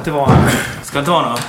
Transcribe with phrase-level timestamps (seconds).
[0.00, 0.36] inte vara,
[0.82, 1.40] ska inte vara något,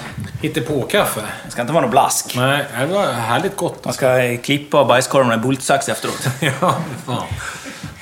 [0.41, 1.21] Hittepå-kaffe.
[1.49, 2.33] ska inte vara något blask.
[2.35, 3.85] Nej, det var härligt gott.
[3.85, 6.27] Man ska klippa bajskorven med bultsax efteråt.
[6.39, 7.23] Ja, fan.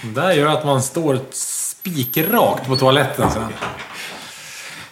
[0.01, 3.45] Det där gör att man står spikrakt på toaletten sen.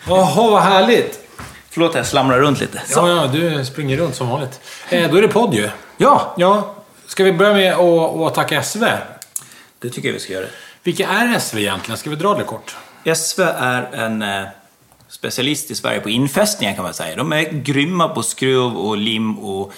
[0.07, 1.19] Jaha, vad härligt.
[1.69, 2.81] Förlåt, jag slamrar runt lite.
[2.85, 2.99] Så.
[2.99, 4.59] Ja, ja, du springer runt som vanligt.
[4.89, 5.69] Eh, då är det podd ju.
[5.97, 6.75] Ja, Ja,
[7.07, 8.83] ska vi börja med att, att tacka SV?
[9.79, 10.45] det tycker jag vi ska göra.
[10.83, 11.97] Vilka är SV egentligen?
[11.97, 12.75] Ska vi dra det kort?
[13.15, 14.43] SV är en eh,
[15.09, 17.15] specialist i Sverige på infästningar kan man säga.
[17.15, 19.73] De är grymma på skruv och lim och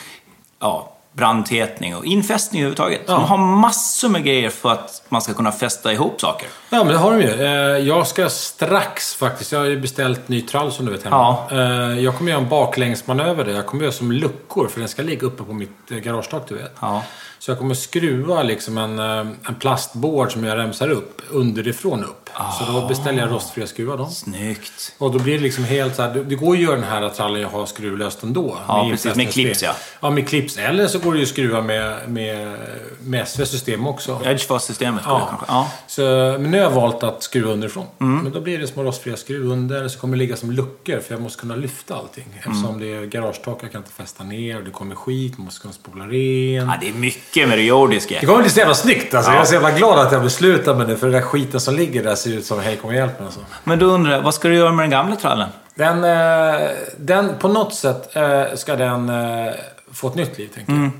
[0.59, 3.02] ja, brandtätning och infästning överhuvudtaget.
[3.07, 3.13] Ja.
[3.13, 6.47] De har massor med grejer för att man ska kunna fästa ihop saker.
[6.69, 7.45] Ja, men det har de ju.
[7.45, 11.16] Eh, Jag ska strax faktiskt, jag har ju beställt ny trall som du vet hemma.
[11.49, 11.57] Ja.
[11.57, 13.51] Eh, Jag kommer göra en baklängsmanöver där.
[13.53, 16.55] Jag kommer göra som luckor, för den ska ligga uppe på mitt eh, garagetak, du
[16.55, 16.75] vet.
[16.81, 17.03] Ja.
[17.39, 22.29] Så jag kommer skruva liksom en, en plastbord som jag remsar upp, underifrån upp.
[22.59, 24.05] Så då beställer jag rostfria skruvar då.
[24.09, 24.95] Snyggt.
[24.97, 27.09] Och då blir det liksom helt så här, det- går ju att göra den här
[27.09, 28.57] trallen jag har skruvlöst ändå.
[28.67, 29.71] Ja, precis, med clips, ja.
[29.99, 30.57] Ja, med clips.
[30.57, 32.55] Eller så går det ju att skruva med, med,
[33.03, 34.22] med SV-system också.
[34.25, 35.02] Edgefast-systemet.
[35.06, 35.25] Ja.
[35.30, 35.45] kanske.
[35.47, 35.72] Ja.
[35.88, 36.02] Så,
[36.41, 37.86] men nu har jag valt att skruva underifrån.
[38.02, 38.23] Mm.
[38.23, 39.88] Men då blir det små rostfria skruv under.
[39.88, 42.25] Så kommer det ligga som luckor för jag måste kunna lyfta allting.
[42.38, 42.80] Eftersom Mm.
[42.80, 44.58] det är garagetak, jag kan inte fästa ner.
[44.58, 46.67] och Det kommer skit, man måste kunna spola ren.
[46.67, 48.17] ja, det är mycket med det jordiska.
[48.19, 49.31] Det kommer bli så jävla snyggt alltså.
[49.31, 49.36] Ja.
[49.36, 50.97] Jag är så jävla glad att jag beslutade med det.
[50.97, 53.25] För den där skiten som ligger där ser ut som hej kom och hjälp mig.
[53.25, 53.39] Alltså.
[53.63, 55.50] Men då undrar jag, vad ska du göra med den gamla trallen?
[55.75, 59.53] Den, eh, den, på något sätt eh, ska den eh,
[60.00, 60.92] få ett nytt liv, tänker jag.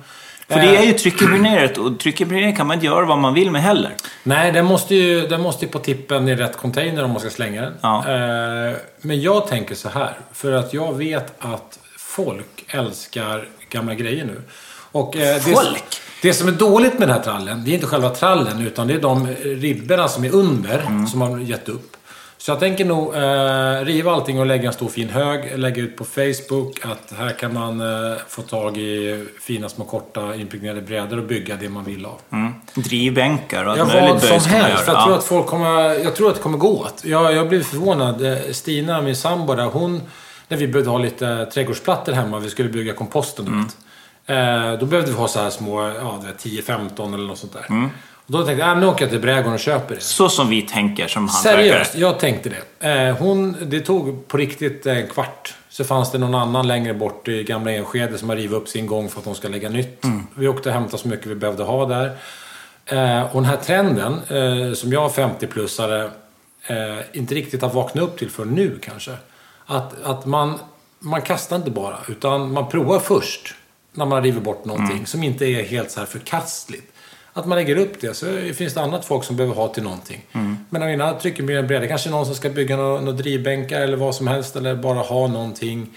[0.48, 3.62] För det är ju tryckimpregnerat och tryckimpregnerat kan man inte göra vad man vill med
[3.62, 3.96] heller.
[4.24, 7.30] Nej, den måste ju, den måste ju på tippen i rätt container om man ska
[7.30, 7.74] slänga den.
[7.82, 7.98] Ja.
[8.08, 10.18] Eh, men jag tänker så här.
[10.34, 14.42] För att jag vet att folk älskar gamla grejer nu.
[14.92, 15.84] Och, eh, det, Folk?
[16.22, 18.94] Det som är dåligt med den här trallen, det är inte själva trallen utan det
[18.94, 21.08] är de ribborna som är under Mm.
[21.08, 21.96] som har gett upp.
[22.42, 25.60] Så jag tänker nog eh, riva allting och lägga en stor fin hög.
[25.60, 30.36] Lägga ut på Facebook att här kan man eh, få tag i fina små korta
[30.36, 32.20] impregnerade brädor och bygga det man vill av.
[32.32, 32.54] Mm.
[32.76, 34.84] Drivbänkar och allt Ja, möjligt vad som böjs kan man helst.
[34.88, 35.18] Jag tror, Ja.
[35.18, 37.06] att folk kommer, jag tror att det kommer gå åt.
[37.06, 38.26] Jag, jag blev förvånad.
[38.26, 40.02] Eh, Stina, min sambo där, hon...
[40.48, 43.48] När vi behövde ha lite trädgårdsplattor hemma, vi skulle bygga komposten.
[43.48, 43.66] Mm.
[44.74, 47.54] Eh, då behövde vi ha så här små, ja, du vet, 10-15 eller något sånt
[47.54, 47.66] där.
[47.70, 47.90] Mm.
[48.30, 50.02] Och då tänkte jag, äh, nu åker jag till Brädgården och köper det.
[50.02, 51.64] Så som vi tänker som hantverkare.
[51.64, 52.90] Seriöst, jag tänkte det.
[52.90, 55.54] Eh, hon, det tog på riktigt en kvart.
[55.70, 58.88] Så fanns det någon annan längre bort i gamla Enskede som har rivit upp sin
[58.88, 60.06] gång för att de ska lägga nytt.
[60.36, 62.18] Vi åkte och hämtade så mycket vi behövde ha där.
[62.86, 66.10] Eh, och den här trenden, eh, som jag 50-plussare
[66.68, 69.12] eh, inte riktigt har vaknat upp till för nu kanske.
[69.66, 70.60] Att, att man,
[71.00, 73.56] man kastar inte bara, utan man provar först.
[73.94, 76.94] När man river bort någonting som inte är helt så här förkastligt.
[77.40, 80.22] Att man lägger upp det, så finns det annat folk som behöver ha till någonting.
[80.70, 84.16] Men av mina tryckenbryggare bredare, kanske någon som ska bygga några, några drivbänkar eller vad
[84.16, 84.56] som helst.
[84.56, 85.90] Eller bara ha någonting.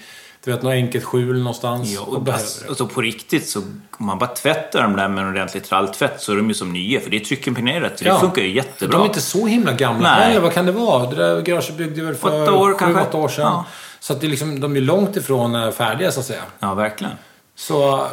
[0.43, 1.89] Du vet, något enkelt skjul någonstans.
[1.91, 2.69] Ja, och och alltså, det.
[2.69, 3.59] alltså på riktigt så
[3.97, 6.73] om man bara tvättar dem där med en ordentlig tralltvätt så är de ju som
[6.73, 6.99] nya.
[6.99, 7.99] För det är tryckimpregnerat.
[7.99, 8.13] Så Ja.
[8.13, 8.97] det funkar ju jättebra.
[8.97, 10.39] De är inte så himla gamla heller.
[10.41, 11.09] Vad kan det vara?
[11.09, 13.01] Det där garaget byggde väl för Åtta år sju, kanske.
[13.01, 13.41] åtta år sedan.
[13.45, 13.65] Ja.
[13.99, 16.41] Så att det är liksom, de är långt ifrån eh, färdiga så att säga.
[16.59, 17.13] Ja, verkligen.
[17.55, 18.07] Så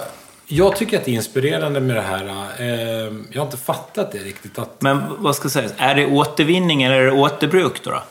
[0.52, 2.24] jag tycker att det är inspirerande med det här.
[2.58, 4.58] eh, Jag har inte fattat det riktigt.
[4.58, 5.68] Att, Men vad ska jag säga?
[5.76, 7.90] Är det återvinning eller är det återbruk då?
[7.90, 8.02] då?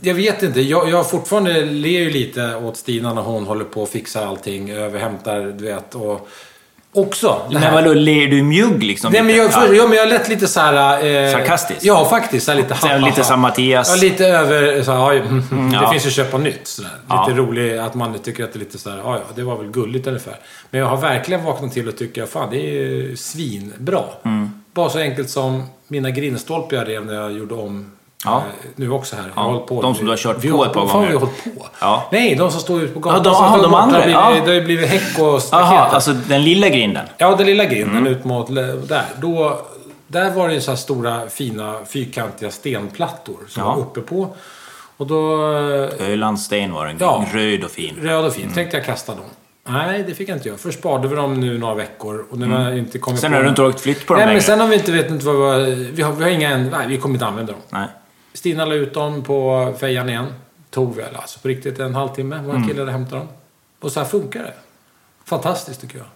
[0.00, 0.60] jag vet inte.
[0.60, 4.70] Jag, jag fortfarande ler ju lite åt Stina när hon håller på och fixar allting.
[4.70, 5.94] Överhämtar, du vet.
[5.94, 6.28] Och
[6.96, 7.40] också.
[7.50, 9.12] Men vadå, ler du mjugg liksom?
[9.12, 9.66] Nej, men jag, Ja.
[9.72, 9.86] ja.
[9.88, 11.06] men jag lät lite så här...
[11.06, 11.80] Eh, Sarkastisk?
[11.82, 12.46] Ja, faktiskt.
[12.46, 13.88] Så här lite här lite som Mattias.
[13.96, 14.82] Ja, lite över...
[14.82, 15.80] Så här, ja, mm, mm, ja.
[15.80, 16.66] Det finns ju köpa nytt.
[16.66, 16.90] Så där.
[17.08, 17.26] Ja.
[17.28, 18.98] Lite roligt att man tycker att det är lite så här...
[18.98, 20.38] Ja, ja, det var väl gulligt ungefär.
[20.70, 24.02] Men jag har verkligen vaknat till och tycker fan det är svinbra.
[24.24, 24.50] Mm.
[24.74, 28.36] Bara så enkelt som mina grindstolpar jag rev när jag gjorde om Ja.
[28.36, 28.42] eh,
[28.76, 29.22] nu också här.
[29.22, 29.82] Jag Ja, har hållit på.
[29.82, 30.94] de som du har kört vi på har- ett par gånger.
[30.94, 31.66] har vi hållit på?
[31.80, 32.08] Ja.
[32.12, 33.22] Nej, de som står ute på gatan.
[33.24, 34.44] Ja, de- står de andra, Det har blivit, ja.
[34.44, 35.66] det har ju blivit häck och staket.
[35.70, 37.06] Jaha, alltså den lilla grinden.
[37.18, 38.12] Ja, den lilla grinden Mm.
[38.12, 38.54] ut mot
[38.88, 39.04] där.
[39.20, 39.60] Då,
[40.06, 43.74] där var det ju så här stora, fina, fyrkantiga stenplattor som Ja.
[43.74, 44.28] var uppe på.
[44.96, 45.52] Och då...
[45.52, 46.96] eh, Ölandssten var den.
[47.00, 47.24] Ja.
[47.32, 47.96] Röd och fin.
[48.02, 48.42] Röd och fin.
[48.42, 48.54] Mm.
[48.54, 49.24] Tänkte jag kasta dem.
[49.68, 50.58] Nej, det fick jag inte göra.
[50.58, 53.20] Först sparade vi dem nu några veckor och nu har jag inte kommit Mm.
[53.20, 53.36] Sen på...
[53.36, 54.42] har du inte åkt flytt på dem Nej, men längre.
[54.44, 56.12] sen har vi inte vet inte vad vi, vi har.
[56.12, 56.56] Vi har inga.
[56.56, 57.60] Nej, vi kommer inte använda dem.
[57.70, 57.86] Nej.
[58.36, 60.26] Stina la ut dem på fejan igen.
[60.70, 62.40] Tog väl alltså på riktigt en halvtimme.
[62.44, 62.68] Vår Mm.
[62.68, 63.28] kille där hämtade dem.
[63.80, 64.54] Och så här funkar det.
[65.24, 66.06] Fantastiskt tycker jag.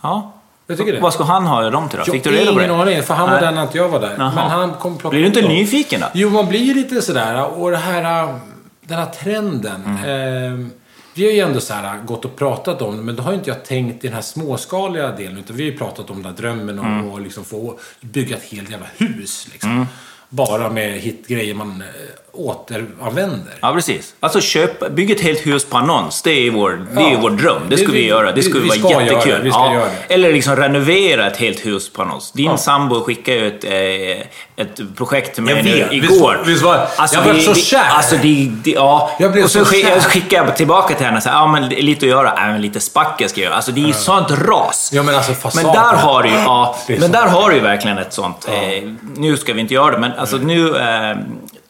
[0.00, 0.32] Ja.
[0.66, 1.00] Jag tycker det.
[1.00, 2.04] Vad ska han ha dem till då?
[2.04, 2.64] Fick du Jag reda har på det?
[2.66, 4.16] ingen aning, för han var där när jag var där.
[4.18, 5.48] Men han kom plocka Blir du inte dem.
[5.50, 6.06] nyfiken då?
[6.14, 7.44] Jo, man blir ju lite sådär.
[7.60, 8.38] Och det här,
[8.80, 9.84] den här trenden.
[9.84, 10.60] Mm.
[10.62, 10.66] Eh,
[11.14, 13.38] vi har ju ändå så här gått och pratat om det, men då har ju
[13.38, 15.38] inte jag tänkt i den här småskaliga delen.
[15.38, 17.14] Utan vi har ju pratat om den här drömmen om Mm.
[17.14, 19.48] att liksom få bygga ett helt jävla hus.
[19.52, 19.86] Liksom.
[20.34, 21.86] Bara med hitgrejer man eh,
[22.32, 23.52] återanvänder.
[23.60, 24.14] Ja, precis.
[24.20, 26.22] Alltså köp, bygg ett helt hus på annons.
[26.22, 27.18] Det är vår, det är Ja.
[27.22, 27.62] vår dröm.
[27.68, 28.32] Det ska vi, vi- göra.
[28.32, 29.32] Det skulle vi vara jättekul.
[29.32, 29.40] det.
[29.42, 30.14] Vi det.
[30.14, 32.32] Eller liksom renovera ett helt hus på annons.
[32.32, 32.56] Din Ja.
[32.56, 34.26] sambo skickade ju ett, eh,
[34.64, 36.36] ett projekt till mig nu igår.
[36.38, 37.88] Visst- visst var- alltså, jag det- så kär.
[37.90, 39.10] Alltså, det, det, ja.
[39.18, 40.00] Jag blev och så så kär.
[40.00, 42.32] skickade jag tillbaka till henne och sa, ja men lite att göra.
[42.36, 43.54] Ja, men lite spackel ska jag göra.
[43.56, 44.90] Alltså det är ju sånt ras.
[44.92, 45.72] Ja, men alltså Men fasaden.
[45.72, 48.48] där har du ju, ja, Det är men där har du ju verkligen ett sånt.
[48.48, 50.76] Eh, nu ska vi inte göra det, men alltså nu...
[50.76, 51.16] Eh,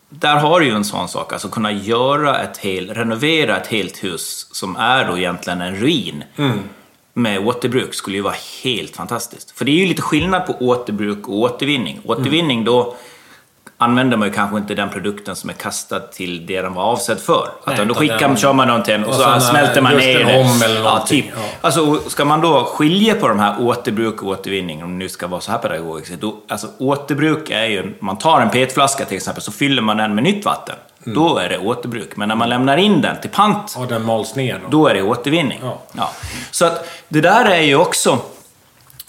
[0.09, 4.05] där har du ju en sån sak, alltså kunna göra ett helt, renovera ett helt
[4.05, 6.25] hus som är då egentligen en ruin.
[6.37, 6.59] Mm.
[7.15, 8.35] Med återbruk skulle ju vara
[8.65, 9.51] helt fantastiskt.
[9.51, 12.01] För det är ju lite skillnad på återbruk och återvinning.
[12.05, 12.97] Återvinning då
[13.83, 17.19] använder man ju kanske inte den produkten som är kastad till det den var avsedd
[17.19, 17.49] för.
[17.67, 20.41] Nej, Utan då skickar, den- kör man en och och så smälter man ner det.
[20.41, 21.33] om eller ja, någonting, typ.
[21.37, 21.43] ja.
[21.61, 25.09] Alltså, och ska man då skilja på de här återbruk och återvinning, om det nu
[25.09, 26.21] ska vara så här pedagogiskt.
[26.21, 30.15] Då, alltså, återbruk är ju, man tar en petflaska till exempel, så fyller man den
[30.15, 30.75] med nytt vatten.
[31.07, 31.15] Mm.
[31.19, 32.17] Då är det återbruk.
[32.17, 34.69] Men när man lämnar in den till pant, Ja, den mals ner då.
[34.71, 35.61] då är det återvinning.
[35.97, 36.11] Ja.
[36.51, 38.19] Så att det där är ju också,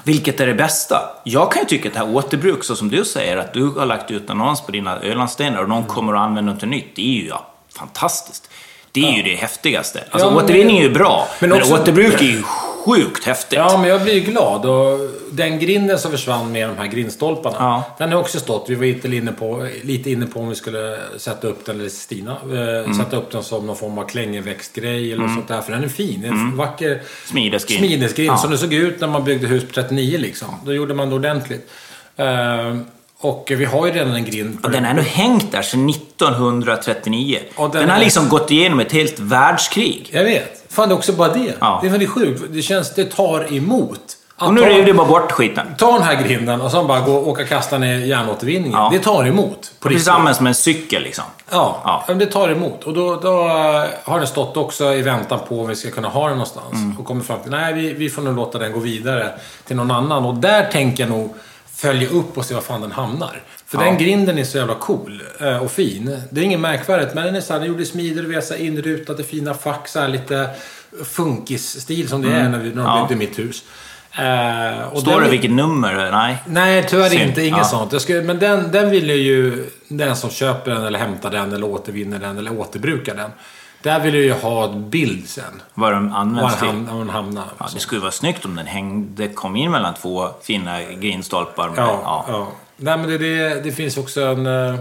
[0.04, 1.02] vilket är det bästa?
[1.24, 3.86] Jag kan ju tycka att det här återbruk, så som du säger, att du har
[3.86, 7.22] lagt ut annons på dina Ölandsstenar och någon kommer att använda något nytt, det är
[7.22, 7.48] ju ja,
[7.78, 8.50] fantastiskt.
[8.92, 10.04] Det är ju det häftigaste.
[10.12, 12.44] Alltså Ja, återvinning är ju bra, men, men också- återbruk är ju
[12.86, 13.58] sjukt häftigt.
[13.60, 14.66] Ja, men jag blir ju glad.
[14.66, 15.00] Och
[15.32, 17.56] den grinden som försvann med de här grindstolparna.
[17.60, 17.84] Ja.
[17.98, 18.66] Den har också stått.
[18.70, 21.90] Vi var lite inne, på, lite inne på om vi skulle sätta upp den, eller
[21.90, 22.94] Stina, eh, Mm.
[22.94, 25.62] sätta upp den som någon form av klängeväxtgrej eller sånt där.
[25.62, 26.22] För den är fin.
[26.22, 27.80] Det är en vacker Smidesgrind.
[27.86, 28.32] smidesgrind.
[28.32, 28.38] Ja.
[28.38, 30.48] Som det såg ut när man byggde hus på 39 liksom.
[30.66, 31.70] Då gjorde man det ordentligt.
[32.16, 32.78] Eh,
[33.24, 34.58] och vi har ju redan en grind.
[34.64, 37.40] Och den har ändå hängt där sedan 1939.
[37.56, 40.10] Och den den, har är- liksom gått igenom ett helt världskrig.
[40.14, 40.64] Jag vet.
[40.70, 41.54] Fan, det är också bara det.
[41.60, 41.80] Ja.
[41.82, 42.44] Det är väldigt sjukt.
[42.50, 44.00] Det känns, det tar emot.
[44.38, 45.68] Att Och nu rev du bara bort skiten.
[45.78, 48.80] Ta den här grinden och sen bara gå och åka och kasta ner järnåtervinningen.
[48.80, 48.90] Ja.
[48.94, 49.72] Det tar emot.
[49.80, 49.90] På.
[49.90, 51.24] Tillsammans med en cykel liksom.
[51.52, 52.14] Ja, Ja.
[52.14, 52.84] det tar emot.
[52.84, 56.08] Och då, då eh, har den stått också i väntan på om vi ska kunna
[56.10, 56.74] ha den någonstans.
[56.74, 56.98] Mm.
[57.00, 59.32] Och kommer fram till nej vi, vi får nog låta den gå vidare
[59.68, 60.26] till någon annan.
[60.26, 61.34] Och där tänker jag nog
[61.84, 63.42] följa upp och se var fan den hamnar.
[63.68, 63.84] För Ja.
[63.84, 66.18] den grinden är så jävla cool eh, och fin.
[66.30, 68.42] Det är inget märkvärdigt, men den är så här, den gjord i smider, vi har
[68.42, 70.50] så här inrutade fina fack, så här lite
[71.06, 72.86] funkisstil som det är när, vi, när de Mm.
[72.86, 73.08] Ja.
[73.10, 73.64] byggde mitt hus.
[74.92, 76.12] Och Står det vilket nummer?
[76.12, 76.38] Nej.
[76.48, 77.22] Nej, tyvärr Synd.
[77.22, 77.42] inte.
[77.42, 77.64] Inget Ja.
[77.64, 77.92] sånt.
[77.92, 81.68] Jag skulle, men den, den vill ju den som köper den eller hämtar den eller
[81.68, 83.30] återvinner den eller återbrukar den.
[83.84, 85.62] Där vill jag ju ha en bild sen.
[85.74, 86.68] Vad den Var används till.
[86.68, 87.46] var den hamnar.
[87.58, 91.70] Ja, det skulle vara snyggt om den hängde, kom in mellan två fina grindstolpar.
[91.70, 92.26] Med, ja, ja.
[92.28, 92.48] ja.
[92.78, 94.46] Nej, men det, det, det finns också en...
[94.46, 94.76] eh,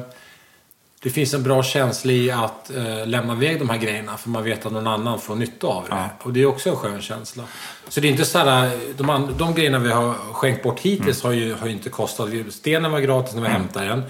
[1.03, 4.45] Det finns en bra känsla i att eh, lämna iväg de här grejerna för man
[4.45, 6.09] vet att någon annan får nytta av det.
[6.23, 7.43] Och det är också en skön känsla.
[7.89, 11.33] Så det är inte så här, de, de grejerna vi har skänkt bort hittills har,
[11.33, 12.29] ju, har ju inte kostat.
[12.51, 14.03] Stenen var gratis när vi hämtade den.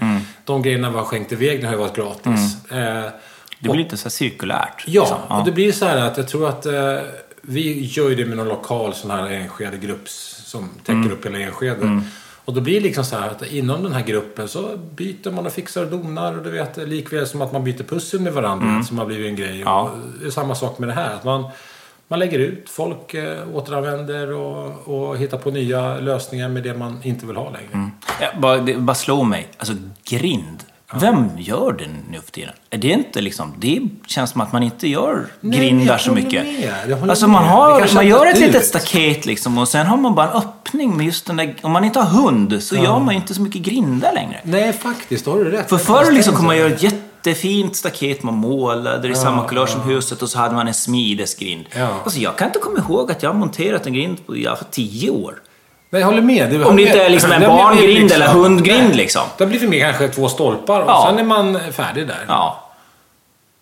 [0.45, 2.71] De grejerna vi har skänkt iväg den har ju varit gratis.
[2.71, 3.05] Eh,
[3.63, 4.83] Det blir lite så cirkulärt.
[4.87, 5.37] Ja, liksom.
[5.39, 6.97] och det blir så här att jag tror att eh,
[7.41, 11.11] vi gör ju det med någon lokal sån här Enskede-grupp som täcker Mm.
[11.11, 12.01] upp hela Enskede.
[12.45, 15.45] Och då blir det liksom så här att inom den här gruppen så byter man
[15.45, 16.37] och fixar och donar.
[16.37, 19.35] Och du vet, likväl som att man byter pussel med varandra som har blivit en
[19.35, 19.49] grej.
[19.49, 19.61] Mm.
[19.61, 19.91] Ja.
[20.21, 21.13] Det är samma sak med det här.
[21.15, 21.43] Att man,
[22.07, 26.99] man lägger ut, folk eh, återanvänder och, och hittar på nya lösningar med det man
[27.03, 27.89] inte vill ha längre.
[28.21, 29.47] Ja, bara, det bara slår mig.
[29.57, 29.73] Alltså,
[30.05, 30.62] grind.
[30.99, 32.53] Vem gör det nu för tiden?
[32.69, 33.53] Är det inte liksom...
[33.57, 36.45] Det känns som att man inte gör Nej, grindar så mycket.
[36.45, 37.09] med.
[37.09, 40.37] Alltså man, har, man gör ett litet staket liksom och sen har man bara en
[40.37, 41.55] öppning med just den där...
[41.61, 44.39] Om man inte har hund så gör man inte så mycket grindar längre.
[44.43, 45.25] Nej, faktiskt.
[45.25, 45.69] Har du rätt.
[45.69, 49.81] För förr liksom kunde man göra ett jättefint staket, man målade i samma kulör som
[49.81, 51.65] huset och så hade man en smidesgrind.
[51.75, 51.99] Ja.
[52.03, 54.67] Alltså jag kan inte komma ihåg att jag har monterat en grind på alla fall
[54.71, 55.35] tio år.
[55.93, 56.49] Nej, jag håller med.
[56.49, 58.97] Det, Om det inte är liksom en Det barngrind eller hundgrind Nej.
[58.97, 59.21] liksom.
[59.37, 61.05] Det har blivit med kanske två stolpar och Ja.
[61.09, 62.25] sen är man färdig där.
[62.27, 62.59] Ja.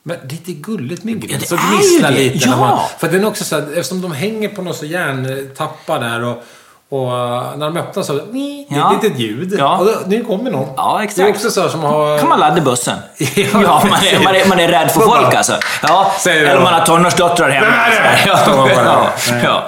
[0.03, 1.33] Men det är lite gulligt med grind.
[1.33, 2.17] Ja, det så är gnisslar det.
[2.17, 2.37] lite.
[2.37, 2.49] Ja.
[2.51, 5.99] När man, för den är också så här, eftersom de hänger på någon så järntappar
[5.99, 6.43] där och,
[6.89, 8.95] och uh, när de öppnar så det är Ja.
[8.97, 9.55] ett litet ljud.
[9.59, 9.77] Ja.
[9.77, 10.67] Och då, nu kommer någon.
[10.77, 11.15] Ja, exakt.
[11.17, 12.17] Det är också så här som har...
[12.19, 12.97] kan man ladda bussen.
[13.17, 15.53] Ja, Ja, man är, man är, man är rädd för folk alltså.
[15.83, 17.67] Ja, eller man har tonårsdöttrar hemma.
[17.69, 18.23] Nej, nej, nej.
[18.27, 19.67] Ja, Ja, ja,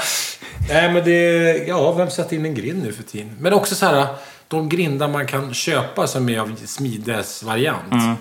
[0.69, 0.93] nej.
[0.93, 1.57] men det...
[1.67, 3.35] Ja, vem sätter in en grind nu för tiden?
[3.39, 4.07] Men också så här,
[4.47, 7.91] de grindar man kan köpa som är av smidesvariant.
[7.91, 8.15] Mm.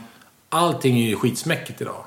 [0.49, 2.05] Allting är ju skitsmäckigt idag.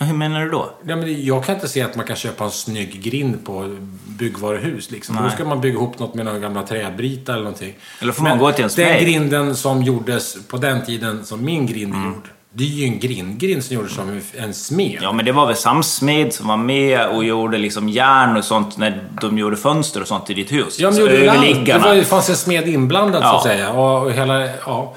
[0.00, 0.70] Hur menar du då?
[0.86, 4.90] Ja, men jag kan inte se att man kan köpa en snygg grind på byggvaruhus.
[4.90, 5.18] Liksom.
[5.22, 7.74] Då ska man bygga ihop något med några gamla träbritar eller någonting.
[8.00, 11.66] Eller får man gå till en Den grinden som gjordes på den tiden som min
[11.66, 12.28] grind är gjord.
[12.52, 13.38] Det är ju en grind.
[13.38, 14.98] Grind som gjordes som en smed.
[15.02, 18.76] Ja, men det var väl Samsmed som var med och gjorde liksom järn och sånt
[18.78, 20.78] när de gjorde fönster och sånt i ditt hus?
[20.80, 23.36] Ja, men Så gjorde det, var, det fanns en smed inblandad så Ja.
[23.36, 23.72] att säga.
[23.72, 24.94] Och, och hela, ja.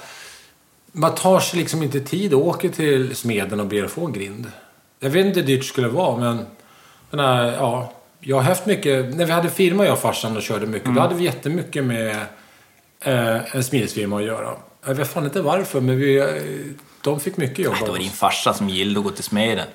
[0.91, 4.13] Man tar sig liksom inte tid och åker till smeden och ber att få en
[4.13, 4.51] grind.
[4.99, 6.45] Jag vet inte hur dyrt det skulle vara, men...
[7.11, 9.15] Den här, ja, jag har haft mycket...
[9.15, 10.95] När vi hade firma, jag och farsan, och körde mycket, Mm.
[10.95, 12.15] då hade vi jättemycket med
[13.03, 14.49] eh, en smidesfirma att göra.
[14.85, 17.97] Jag vet fan inte varför, men vi, eh, de fick mycket jobb Det av var
[17.97, 19.67] din farsa som gillade att gå till smeden.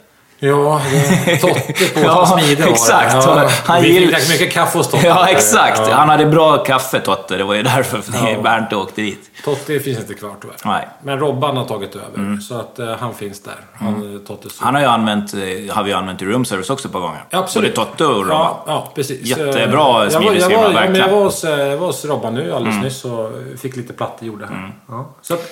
[0.49, 0.81] Ja,
[1.41, 3.15] Totte på Ja, smide exakt.
[3.15, 5.07] Ja, Han vi gill- dricka mycket kaffe hos Totte.
[5.07, 5.81] Ja, exakt.
[5.89, 5.95] Ja.
[5.95, 7.37] Han hade bra kaffe, Totte.
[7.37, 8.41] Det var ju därför Ja.
[8.43, 9.31] Bernt åkte dit.
[9.45, 10.57] Totte finns inte kvar tyvärr.
[10.65, 10.89] Nej.
[11.03, 13.55] Men Robban har tagit över, så att eh, han finns där.
[13.75, 14.25] Han, mm.
[14.25, 14.65] Tottes son.
[14.65, 17.25] Han har ju använt, eh, har vi använt i room service också ett par gånger.
[17.31, 17.75] Absolut.
[17.75, 18.29] Både Totte och Robban.
[18.31, 19.27] Ja, ja, precis.
[19.27, 20.85] Jättebra men verkligen.
[20.85, 21.01] Mm.
[21.01, 23.31] jag var hos, jag var hos Robban nu alldeles nyss och
[23.63, 24.73] fick lite plattor gjorda här.
[24.89, 25.15] Ja.
[25.23, 25.51] Så att,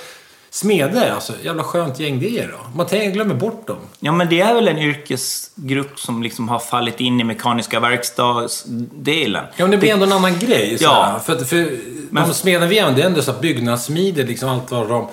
[0.52, 1.32] smeder, alltså.
[1.42, 2.76] Jävla skönt gäng det är då.
[2.76, 3.76] Man tänker, glömmer bort dem.
[4.00, 9.44] Ja, men det är väl en yrkesgrupp som liksom har fallit in i mekaniska verkstadsdelen.
[9.56, 10.78] Ja, men det blir ändå en annan grej.
[10.78, 11.02] Så Ja.
[11.12, 11.18] här.
[11.18, 11.78] För, för
[12.10, 15.08] de smeder vi använder, det är ändå så här byggnadssmider, liksom allt vad de...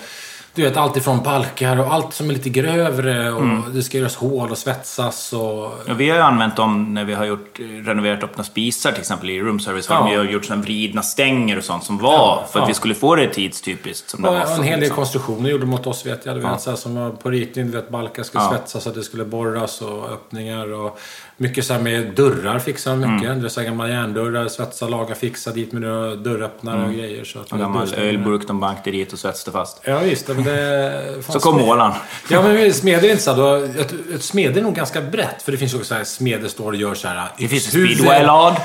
[0.60, 3.64] Du vet, allt ifrån balkar och allt som är lite grövre och Mm.
[3.74, 5.74] det ska göras hål och svetsas och...
[5.86, 9.30] Ja, vi har ju använt dem när vi har gjort, renoverat öppna spisar till exempel
[9.30, 9.88] i room service.
[9.88, 10.08] Har Ja.
[10.12, 12.68] vi har gjort sådana vridna stänger och sånt som var Ja, för att ja.
[12.68, 14.10] vi skulle få det tidstypiskt.
[14.10, 14.96] Som det Och var en hel del liksom.
[14.96, 16.36] konstruktioner gjorde mot oss vet jag.
[16.36, 18.96] Du vet, så här, som var på ritning, du vet, balkar skulle svetsas så att
[18.96, 21.00] det skulle borras och öppningar och
[21.42, 23.30] mycket så här med dörrar fixade de mycket.
[23.30, 23.50] Mm.
[23.58, 27.24] Här gamla järndörrar, svetsa, laga, fixa dit med några dörröppnare och grejer.
[27.24, 29.82] Så att En gammal ölburk de bankade dit och svetsade fast.
[29.84, 31.92] Ja visst, men det Så kom smed- målaren.
[32.30, 35.42] Ja men smeder är inte så här, ett, ett smeder är nog ganska brett.
[35.42, 37.32] För det finns också så här smeder står och gör så här.
[37.38, 38.56] Det finns huvud- speedway-lag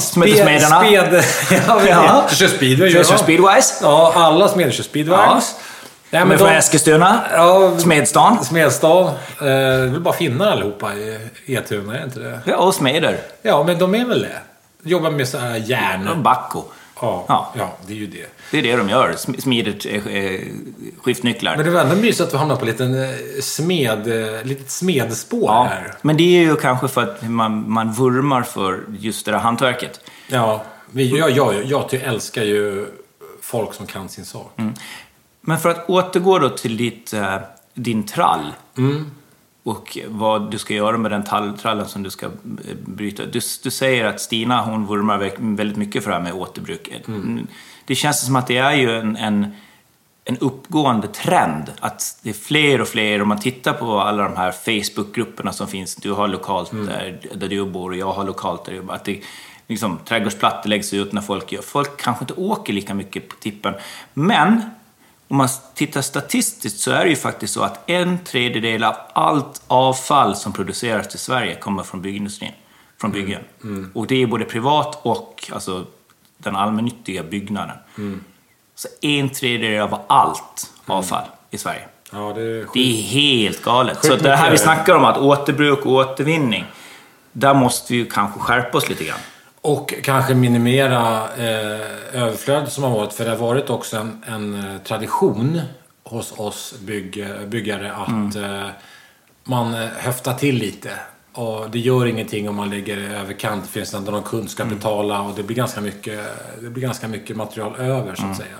[0.00, 0.80] som heter Smederna.
[0.80, 1.24] Sped,
[1.68, 2.26] ja, Ja.
[2.30, 2.90] kör speedway.
[2.90, 3.04] Kör ja.
[3.04, 3.78] som speedways.
[3.82, 5.54] Ja, alla smeder kör speedways.
[5.58, 5.64] Ja.
[6.22, 7.24] De är från Eskilstuna.
[7.32, 8.44] Ja, Smedstan.
[8.44, 9.06] Smedstad.
[9.06, 12.40] Eh, det är väl bara finnar allihopa i Etuna, är inte det?
[12.46, 13.18] Ja, och smeder.
[13.42, 14.38] Ja, men de är väl det.
[14.90, 16.22] Jobbar med så här järn.
[16.22, 16.62] Backo.
[17.00, 17.52] Ja, Ja.
[17.58, 18.26] ja, det är ju det.
[18.50, 19.12] Det är det de gör.
[19.16, 20.40] Sm- Smider eh, eh,
[21.02, 21.56] skiftnycklar.
[21.56, 23.10] Men det var ändå mysigt att vi hamnade på en liten eh,
[23.42, 24.06] smed,
[24.36, 25.94] eh, litet smedspår Ja, här.
[26.02, 30.00] men det är ju kanske för att man, man vurmar för just det där hantverket.
[30.28, 32.86] Ja, vi, jag, jag, jag ty- älskar ju
[33.42, 34.58] folk som kan sin sak.
[35.46, 37.36] Men för att återgå då till ditt, eh,
[37.74, 38.52] din trall
[39.62, 42.32] och vad du ska göra med den tall, trallen som du ska eh,
[42.86, 43.22] bryta.
[43.26, 46.88] Du, du säger att Stina hon vurmar vä- väldigt mycket för det här med återbruk.
[47.08, 47.46] Mm.
[47.84, 49.46] Det känns som att det är ju en, en,
[50.24, 51.72] en uppgående trend.
[51.80, 55.68] Att det är fler och fler, om man tittar på alla de här Facebookgrupperna som
[55.68, 55.96] finns.
[55.96, 58.94] Du har lokalt där, där du bor och jag har lokalt där jag bor.
[58.94, 59.20] Att det,
[59.66, 61.62] liksom, trädgårdsplattor läggs ut när folk gör.
[61.62, 63.74] Folk kanske inte åker lika mycket på tippen.
[64.14, 64.62] Men
[65.34, 69.62] om man tittar statistiskt så är det ju faktiskt så att en tredjedel av allt
[69.66, 72.52] avfall som produceras i Sverige kommer från byggindustrin.
[73.00, 73.40] Från byggen.
[73.94, 75.86] Och det är både privat och alltså,
[76.38, 77.76] den allmännyttiga byggnaden.
[78.74, 81.88] Så en tredjedel av allt avfall i Sverige.
[82.12, 83.96] Ja, det är Det är helt galet.
[83.96, 86.64] Sjukt Så det här vi snackar om, att återbruk och återvinning,
[87.32, 89.18] där måste vi ju kanske skärpa oss lite grann.
[89.64, 93.12] Och kanske minimera eh, överflödet som har varit.
[93.12, 95.60] För det har varit också en, en eh, tradition
[96.04, 98.66] hos oss bygg, byggare att eh,
[99.44, 100.90] man eh, höftar till lite.
[101.32, 103.64] Och det gör ingenting om man lägger överkant.
[103.64, 106.20] Det finns ändå någon kund ska betala och det blir ganska mycket,
[106.60, 108.56] det blir ganska mycket material över så att säga.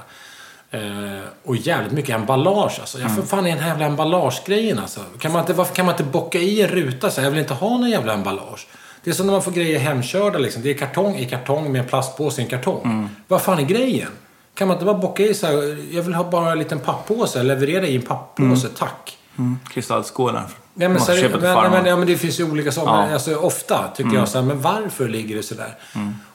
[0.71, 2.99] Eh, och jävligt mycket emballage alltså.
[3.01, 5.01] Jag får fan i den jävla emballagegrejen alltså.
[5.19, 7.21] Kan man inte, varför kan man inte bocka i en ruta så?
[7.21, 8.67] Jag vill inte ha någon jävla emballage.
[9.05, 10.63] Det är som när man får grejer hemkörda liksom.
[10.63, 13.09] Det är kartong i kartong med en plastpåse i en kartong.
[13.29, 14.09] Vad fan är grejen?
[14.55, 17.43] Kan man inte bara bocka i så här, jag vill ha bara en liten pappåse,
[17.43, 19.19] leverera i en pappåse, tack.
[19.39, 19.59] Mm.
[19.73, 20.45] Kristallskålar.
[20.75, 22.91] Nej, men, seri- men, men, ja, men det finns ju olika saker.
[23.09, 23.13] Ja.
[23.13, 25.79] Alltså, ofta tycker jag så här, men varför ligger det sådär?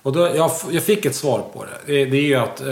[0.01, 1.93] Och då, jag, jag fick ett svar på det.
[1.93, 2.67] Det, det är ju att eh,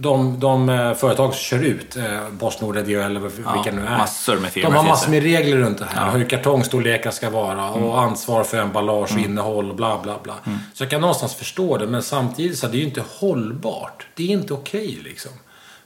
[0.00, 2.04] de, de eh, företag som kör ut, eh,
[2.38, 3.98] Postnord, DHL eller vilka nu är.
[3.98, 6.10] massor med firmor De har massor med regler runt det här.
[6.18, 7.84] Hur kartongstorlekar ska vara Mm.
[7.84, 10.34] och ansvar för emballage och innehåll och bla bla bla.
[10.74, 14.06] Så jag kan någonstans förstå det, men samtidigt så är det ju inte hållbart.
[14.14, 15.32] Det är inte okej liksom.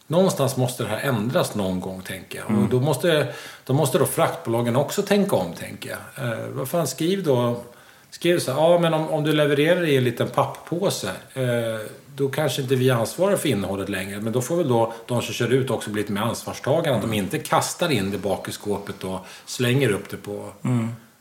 [0.06, 2.50] Någonstans måste det här ändras någon gång, tänker jag.
[2.50, 2.62] Mm.
[2.64, 3.26] Och då måste,
[3.64, 6.28] då måste då fraktbolagen också tänka om, tänker jag.
[6.32, 7.56] Eh, vad fan, skriv då...
[8.10, 11.42] Skriv så här, ja men om, om du levererar i en liten papppåse, eh,
[12.14, 14.20] då kanske inte vi ansvarar för innehållet längre.
[14.20, 16.94] Men då får väl då de som kör ut också bli lite mer ansvarstagande.
[16.94, 20.50] Att de inte kastar in det bak i skåpet och slänger upp det på...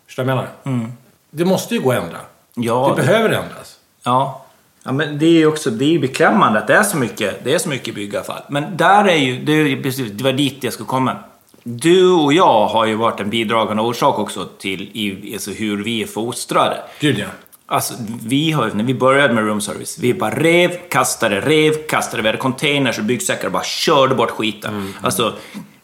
[0.06, 0.92] Förstår du vad jag menar?
[1.30, 2.18] Det måste ju gå att ändra.
[2.54, 3.80] Ja, det behöver ändras.
[4.04, 4.46] Ja.
[4.84, 7.54] ja, men det är ju också det är beklämmande att det är så mycket, det
[7.54, 8.42] är så mycket byggavfall.
[8.50, 11.18] Men där är ju, det, är precis, det var dit jag skulle komma.
[11.64, 16.02] du och jag har ju varit en bidragande orsak också till i, alltså hur vi
[16.02, 16.82] är fostrade.
[17.00, 17.28] Gud ja.
[17.72, 17.94] Alltså,
[18.26, 22.24] vi har, när vi började med room service, vi bara rev, kastade, rev, kastade.
[22.24, 24.74] Vi hade containers och byggsäckar och bara körde bort skiten.
[24.74, 24.94] Mm.
[25.02, 25.34] Alltså,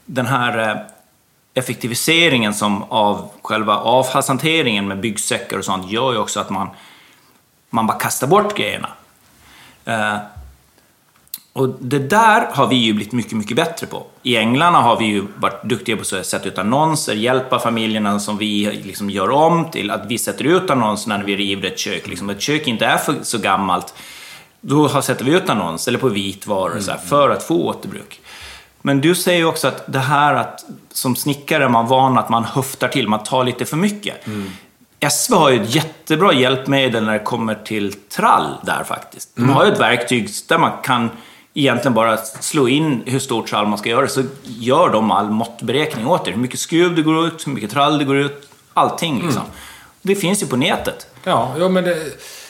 [0.05, 0.77] den här eh,
[1.53, 6.69] effektiviseringen som av själva avfallshanteringen med byggsäckar och sånt gör ju också att man,
[7.69, 8.89] man bara kastar bort grejerna.
[11.57, 14.05] Och det där har vi ju blivit mycket, mycket bättre på.
[14.23, 18.37] I England har vi ju varit duktiga på att sätta ut annonser, hjälpa familjerna som
[18.37, 22.07] vi liksom gör om till att vi sätter ut annonser när vi river ett kök.
[22.07, 23.93] Liksom ett kök inte är för, så gammalt,
[24.61, 26.83] då sätter vi ut annons, eller på vitvaror, mm.
[26.83, 28.21] så här, för att få återbruk.
[28.81, 32.29] Men du säger ju också att det här att som snickare är man van att
[32.29, 34.27] man höftar till, man tar lite för mycket.
[34.27, 34.49] Mm.
[35.09, 39.35] SV har ju ett jättebra hjälpmedel när det kommer till trall där faktiskt.
[39.35, 39.55] De mm.
[39.55, 41.09] har ju ett verktyg där man kan
[41.57, 46.07] egentligen bara slå in hur stort trall man ska göra, så gör de all måttberäkning
[46.07, 46.31] åt er.
[46.31, 49.41] Hur mycket skruv det går ut, hur mycket trall det går ut, allting liksom.
[49.41, 49.53] Mm.
[50.01, 51.07] Det finns ju på nätet.
[51.23, 51.97] Ja, ja men det,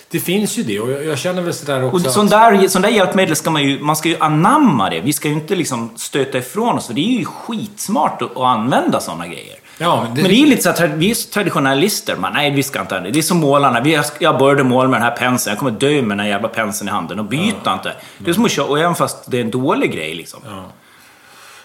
[0.09, 2.07] det finns ju det och jag, jag känner väl sådär också.
[2.07, 5.01] Och sån där, sån där hjälpmedel ska man ju, man ska ju anamma det.
[5.01, 8.43] Vi ska ju inte liksom stöta ifrån oss, för det är ju skitsmart att, att
[8.43, 9.55] använda sådana grejer.
[9.77, 10.21] Ja, det...
[10.21, 12.15] Men det är lite så att vi är traditionalister.
[12.15, 13.11] Man, nej, vi ska inte det.
[13.11, 13.81] Det är som målarna.
[13.81, 15.51] Vi, jag började måla med den här penseln.
[15.51, 17.19] Jag kommer dö med den här jävla penseln i handen.
[17.19, 17.73] Och byta ja.
[17.73, 17.93] inte.
[18.17, 20.39] Det är som att köra, och även fast det är en dålig grej liksom.
[20.45, 20.63] Ja.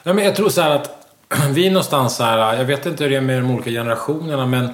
[0.03, 1.09] ja men jag tror så här att
[1.51, 2.55] vi är någonstans så här.
[2.55, 4.69] Jag vet inte hur det är med de olika generationerna, men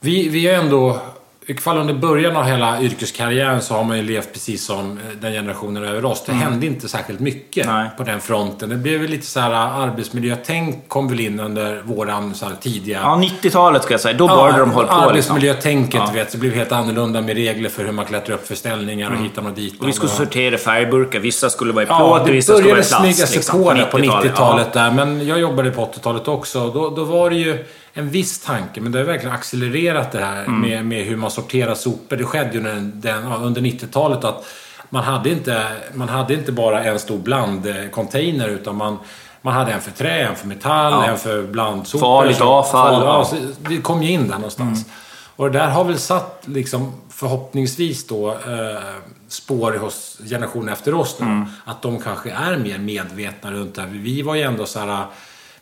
[0.00, 1.00] vi, vi är ändå
[1.46, 5.16] i fall under början av hela yrkeskarriären så har man ju levt precis som eh,
[5.20, 6.22] den generationen över oss.
[6.26, 6.44] Det mm.
[6.44, 7.90] hände inte särskilt mycket Nej.
[7.96, 8.68] på den fronten.
[8.68, 13.00] Det blev lite så här eh, arbetsmiljötänk kom väl in under våran så här tidiga...
[13.00, 14.16] Ja, 90-talet ska jag säga.
[14.16, 14.94] Då ja, började de hålla på.
[14.94, 15.08] Liksom.
[15.08, 16.16] Arbetsmiljötänket, liksom.
[16.16, 16.24] ja.
[16.24, 19.12] vet, det blev helt annorlunda med regler för hur man klättrar upp för ställningar och
[19.12, 19.24] mm.
[19.24, 19.80] hitan och dit.
[19.80, 20.16] Och vi skulle och...
[20.16, 21.18] sortera färgburkar.
[21.20, 22.90] Vissa skulle vara i plåt, ja, vissa skulle vara i plast.
[22.92, 24.80] Det började smyga sig liksom, på, på 90-talet ja.
[24.80, 24.90] där.
[24.90, 26.70] Men jag jobbade på 80-talet också.
[26.70, 30.44] Då, då var det ju en viss tanke, men det har verkligen accelererat det här
[30.44, 30.60] mm.
[30.60, 32.16] med, med hur man sorterar sopor.
[32.16, 34.44] Det skedde ju under, den, under 90-talet att
[34.90, 38.98] man hade, inte, man hade inte bara en stor blandcontainer utan man,
[39.42, 41.06] man hade en för trä, en för metall, ja.
[41.06, 42.06] en för blandsopor.
[42.06, 43.02] Farligt avfall.
[43.04, 43.30] Ja,
[43.68, 44.78] det kom ju in där någonstans.
[44.78, 44.90] Mm.
[45.36, 48.82] Och det där har väl satt, liksom, förhoppningsvis då, eh,
[49.28, 51.26] spår hos generationen efter oss nu.
[51.26, 51.44] Mm.
[51.64, 53.88] Att de kanske är mer medvetna runt det här.
[53.88, 55.06] Vi var ju ändå så här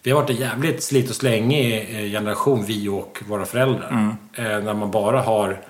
[0.08, 3.88] vi har varit en jävligt slit och slängig eh, generation, vi och våra föräldrar.
[3.90, 4.16] Mm.
[4.34, 5.60] Eh, när man bara har...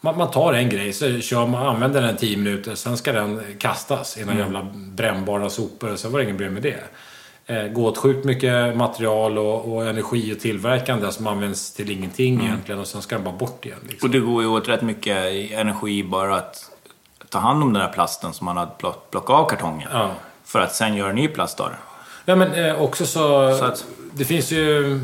[0.00, 3.40] Man, man, tar en grej, så kör man, använder den tio minuter, sen ska den
[3.58, 4.44] kastas i några mm.
[4.44, 5.96] jävla brännbara sopor.
[5.96, 6.84] Sen var det ingen problem med det.
[7.46, 12.34] Eh, går åt sjukt mycket material och, och, energi och tillverkande som används till ingenting
[12.34, 12.46] mm.
[12.46, 13.78] egentligen och sen ska den bara bort igen.
[13.88, 14.08] Liksom.
[14.08, 15.16] Och det går ju åt rätt mycket
[15.52, 16.70] energi bara att
[17.28, 18.66] ta hand om den här plasten som man har
[19.10, 19.88] plockat av kartongen.
[19.92, 20.10] Ja.
[20.44, 21.76] För att sen göra ny plast av det.
[22.26, 23.56] Ja, men eh, också så...
[23.58, 23.84] så att...
[24.12, 25.00] Det finns ju...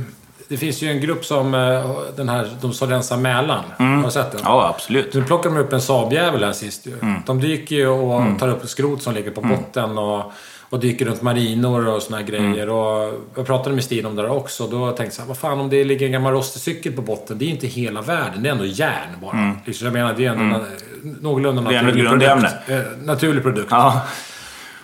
[0.48, 3.64] Det finns ju en grupp som, eh, den här, de som rensar Mälaren.
[3.78, 3.96] Mm.
[3.96, 4.40] Har du sett den?
[4.44, 5.14] Ja, absolut.
[5.14, 6.92] Nu plockade de upp en Saab-jävel här sist ju.
[7.02, 7.20] Mm.
[7.26, 8.38] De dyker ju och mm.
[8.38, 9.56] tar upp skrot som ligger på mm.
[9.56, 10.32] botten och,
[10.70, 12.62] och dyker runt marinor och såna här grejer.
[12.62, 12.74] Mm.
[12.74, 14.66] Och jag pratade med Stina om det där också.
[14.66, 17.02] Då tänkte jag så här, vad fan om det ligger en gammal rostig cykel på
[17.02, 17.38] botten.
[17.38, 18.42] Det är inte hela världen.
[18.42, 19.32] Det är ändå järn bara.
[19.32, 19.56] Mm.
[19.64, 20.66] Liksom, jag menar, det är ändå mm.
[21.20, 22.44] någorlunda naturlig produkt.
[22.68, 23.68] Eh, naturlig produkt.
[23.70, 24.00] Ja.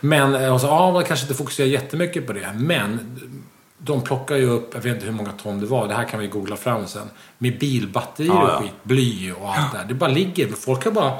[0.00, 2.52] Men eh, så, alltså, ja, man kanske inte fokuserar jättemycket på det.
[2.56, 3.20] Men
[3.78, 6.20] de plockar ju upp, jag vet inte hur många ton det var, det här kan
[6.20, 7.10] vi googla fram sen.
[7.38, 9.78] Med bilbatterier och skit, bly och allt ja.
[9.78, 9.88] där.
[9.88, 10.48] Det bara ligger.
[10.48, 11.12] Folk har bara...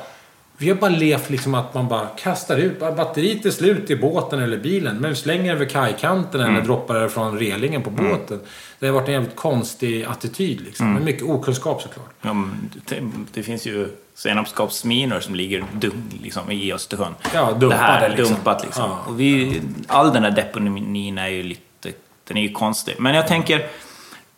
[0.61, 2.79] Vi har bara levt liksom att man bara kastar ut.
[2.79, 4.97] Batteriet är slut i båten eller bilen.
[4.97, 6.55] Men slänger över kajkanten mm.
[6.55, 8.09] eller droppar det från relingen på mm.
[8.09, 8.41] båten.
[8.79, 10.87] Det har varit en jävligt konstig attityd liksom.
[10.87, 10.95] Mm.
[10.95, 12.11] Men mycket okunskap såklart.
[12.23, 12.45] Ja,
[12.89, 17.15] det, det finns ju senapskapsminor som ligger dum, liksom, i Östersjön.
[17.35, 18.35] Ja, dumpade, det här är liksom.
[18.35, 18.91] dumpat liksom.
[18.91, 19.05] Ja.
[19.07, 21.93] Och vi, all den här deponin är ju lite,
[22.25, 22.95] den är ju konstig.
[22.99, 23.67] Men jag tänker,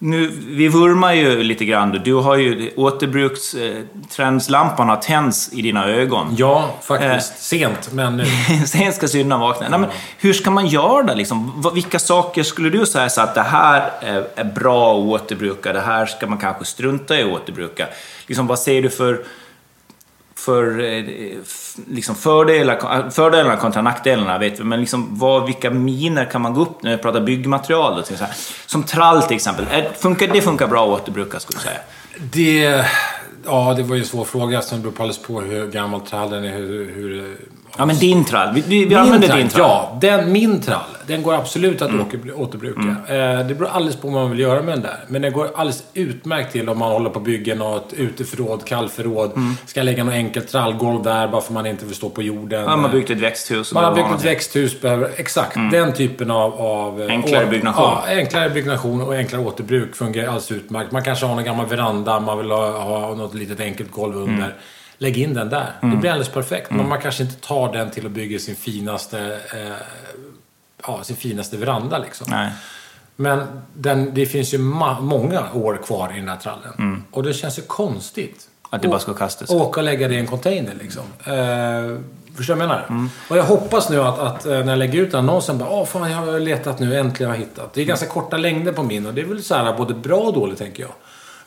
[0.02, 2.00] nu, vi vurmar ju lite grann.
[2.04, 6.34] Du har ju återbrukstrendslampan har tänts i dina ögon.
[6.38, 7.30] Ja, faktiskt.
[7.30, 8.24] Eh, Sent, men nu.
[8.66, 9.66] Sent ska syndan vakna.
[9.66, 9.70] Ja.
[9.70, 11.14] Nej, men hur ska man göra det?
[11.14, 11.62] Liksom?
[11.74, 13.90] Vilka saker skulle du säga så att det här
[14.34, 17.86] är bra att återbruka, det här ska man kanske strunta i att återbruka?
[18.26, 19.20] Liksom, vad ser du för
[20.40, 21.04] för eh,
[21.88, 26.62] liksom fördelar, fördelarna kontra nackdelarna vet vi, men liksom vad, vilka miner kan man gå
[26.62, 28.04] upp när vi pratar byggmaterial?
[28.04, 28.34] Så här.
[28.66, 29.66] Som trall till exempel,
[29.98, 31.80] funkar, det funkar bra att återbruka skulle jag säga?
[32.32, 32.84] Det,
[33.44, 36.52] ja, det var ju en svår fråga som beror alldeles på hur gammal trallen är,
[36.52, 37.36] hur, hur
[37.78, 38.54] Ja, men din trall.
[38.54, 39.68] Vi, vi, Min använder trall, din trall.
[39.70, 40.80] Ja, den, min trall.
[41.06, 43.14] Den går absolut att åker, återbruka.
[43.14, 45.04] Eh, det beror alldeles på vad man vill göra med den där.
[45.08, 49.32] Men den går alldeles utmärkt till om man håller på att bygga något uteförråd, kallförråd.
[49.66, 52.60] Ska lägga något enkelt trallgolv där bara för man inte vill stå på jorden.
[52.60, 53.72] Ja, man har byggt ett växthus.
[53.72, 56.60] Man har byggt ett växthus, behöver, exakt den typen av...
[56.60, 57.84] av eh, Enklare byggnation.
[57.84, 60.92] Ja, enklare byggnation och enklare återbruk fungerar alldeles utmärkt.
[60.92, 64.54] Man kanske har någon gammal veranda, man vill ha, ha något litet enkelt golv under.
[65.00, 65.12] Mm.
[65.12, 65.72] Lägg in den där.
[65.80, 66.70] Det blir alldeles perfekt.
[66.70, 69.86] Men man kanske inte tar den till att bygga sin finaste, eh,
[70.86, 72.26] ja, sin finaste veranda liksom.
[72.30, 72.50] Nej.
[73.16, 77.04] Men den, det finns ju många år kvar i den här trallen.
[77.10, 78.46] Och det känns ju konstigt.
[78.70, 79.50] Att det bara ska kastas.
[79.50, 81.02] Åka och lägga det i en container liksom.
[81.18, 81.98] Eh,
[82.36, 83.08] förstår du vad jag menar?
[83.28, 86.10] Och jag hoppas nu att, att eh, när jag lägger ut annonsen bara Åh fan,
[86.10, 87.74] jag har letat nu, äntligen har jag hittat.
[87.74, 90.18] Det är ganska korta längder på min och det är väl så här både bra
[90.18, 90.92] och dåligt tänker jag.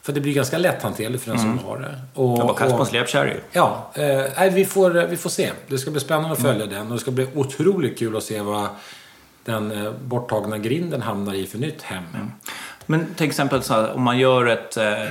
[0.04, 2.02] För det blir ganska lätthanterligt för den som har det.
[2.13, 3.34] Och, Jag bara på en släpkärra.
[3.52, 5.52] Ja, eh, vi, får, vi får se.
[5.68, 8.42] Det ska bli spännande att följa den och det ska bli otroligt kul att se
[8.42, 8.68] vad
[9.46, 12.04] den eh, borttagna grinden hamnar i för nytt hem.
[12.86, 15.04] Men till exempel så här, om man gör ett, eh,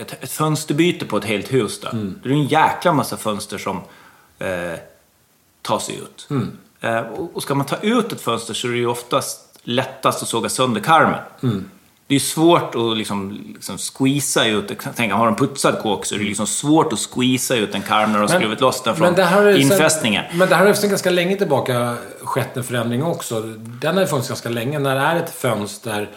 [0.00, 1.80] ett, ett fönsterbyte på ett helt hus.
[1.80, 3.80] Då, är det en jäkla massa fönster som
[4.38, 4.78] eh,
[5.62, 6.28] tas ut.
[6.80, 10.22] Eh, och, och ska man ta ut ett fönster så är det ju oftast lättast
[10.22, 11.18] att såga sönder karmen.
[12.10, 16.18] Det är svårt att liksom, liksom squeeza ut, tänk har en putsad kåk så är
[16.18, 19.06] det liksom svårt att squeeza ut en karm när du har skruvat loss den från
[19.62, 20.24] sen- infästningen.
[20.34, 23.40] men det här har ju sedan ganska länge tillbaka skett en förändring också.
[23.56, 24.78] Den har ju funnits ganska länge.
[24.78, 26.08] När det är ett fönster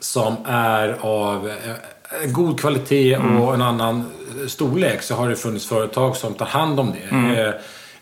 [0.00, 3.40] som är av eh, god kvalitet Mm.
[3.40, 4.04] och en annan
[4.48, 7.14] storlek så har det funnits företag som tar hand om det.
[7.16, 7.52] Mm.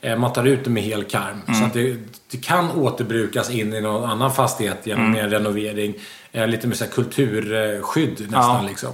[0.00, 1.54] Eh, Man tar ut det med hel karm.
[1.58, 1.96] Så att det,
[2.30, 5.24] det kan återbrukas in i någon annan fastighet genom Mm.
[5.24, 5.94] en renovering.
[6.32, 8.64] Eh, Lite mer så här kulturskydd nästan Ja.
[8.68, 8.92] liksom.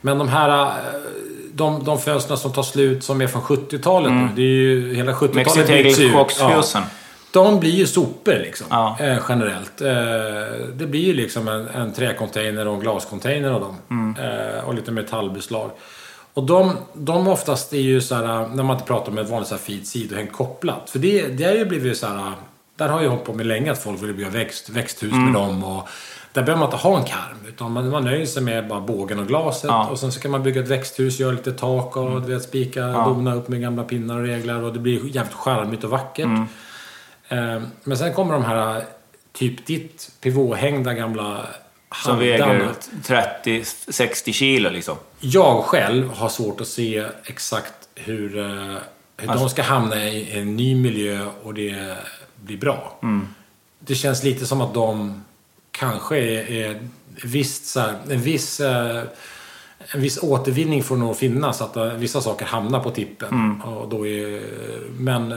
[0.00, 0.72] Men de här eh,
[1.52, 4.28] de, de fönstren som tar slut som är från 70-talet nu.
[4.36, 6.12] Det är ju hela 70-talet byts ut.
[7.32, 8.66] De blir ju sopor liksom.
[8.70, 8.96] Ja.
[9.00, 9.80] Eh, generellt.
[9.80, 9.88] Eh,
[10.74, 13.76] det blir ju liksom en, en träcontainer och en glascontainer av dem.
[13.90, 14.16] Mm.
[14.16, 15.70] Eh, och lite metallbeslag.
[16.38, 19.48] Och de, de oftast är ju så här, när man inte pratar om ett vanligt
[19.48, 20.90] så här fint sidohäng kopplat.
[20.90, 22.32] För det, det har ju blivit så här,
[22.76, 25.24] där har jag hållit på med länge att folk vill bygga växt, växthus Mm.
[25.24, 25.64] med dem.
[25.64, 25.88] Och
[26.32, 27.36] där behöver man inte ha en karm.
[27.48, 29.64] Utan man, man nöjer sig med bara bågen och glaset.
[29.68, 29.80] Ja.
[29.80, 29.92] Mm.
[29.92, 32.86] Och sen så kan man bygga ett växthus, göra lite tak och du vet, spika,
[32.86, 34.62] dona upp med gamla pinnar och reglar.
[34.62, 36.24] Och det blir jävligt charmigt och vackert.
[36.26, 36.46] Mm.
[37.28, 38.82] Eh, Men sen kommer de här,
[39.32, 41.46] typ ditt pivåhängda gamla
[42.04, 42.72] Som väger halvdana.
[43.44, 44.96] 30-60 kilo liksom.
[45.20, 48.76] Jag själv har svårt att se exakt hur, eh,
[49.16, 51.96] hur de ska hamna i en ny miljö och det
[52.36, 52.98] blir bra.
[53.78, 55.24] Det känns lite som att de
[55.70, 56.80] kanske är, är
[57.24, 58.60] visst, så här, en viss...
[58.60, 59.02] eh,
[59.94, 63.62] En viss återvinning får nog finnas, att eh, vissa saker hamnar på tippen.
[63.62, 64.40] Och då är,
[64.98, 65.32] men,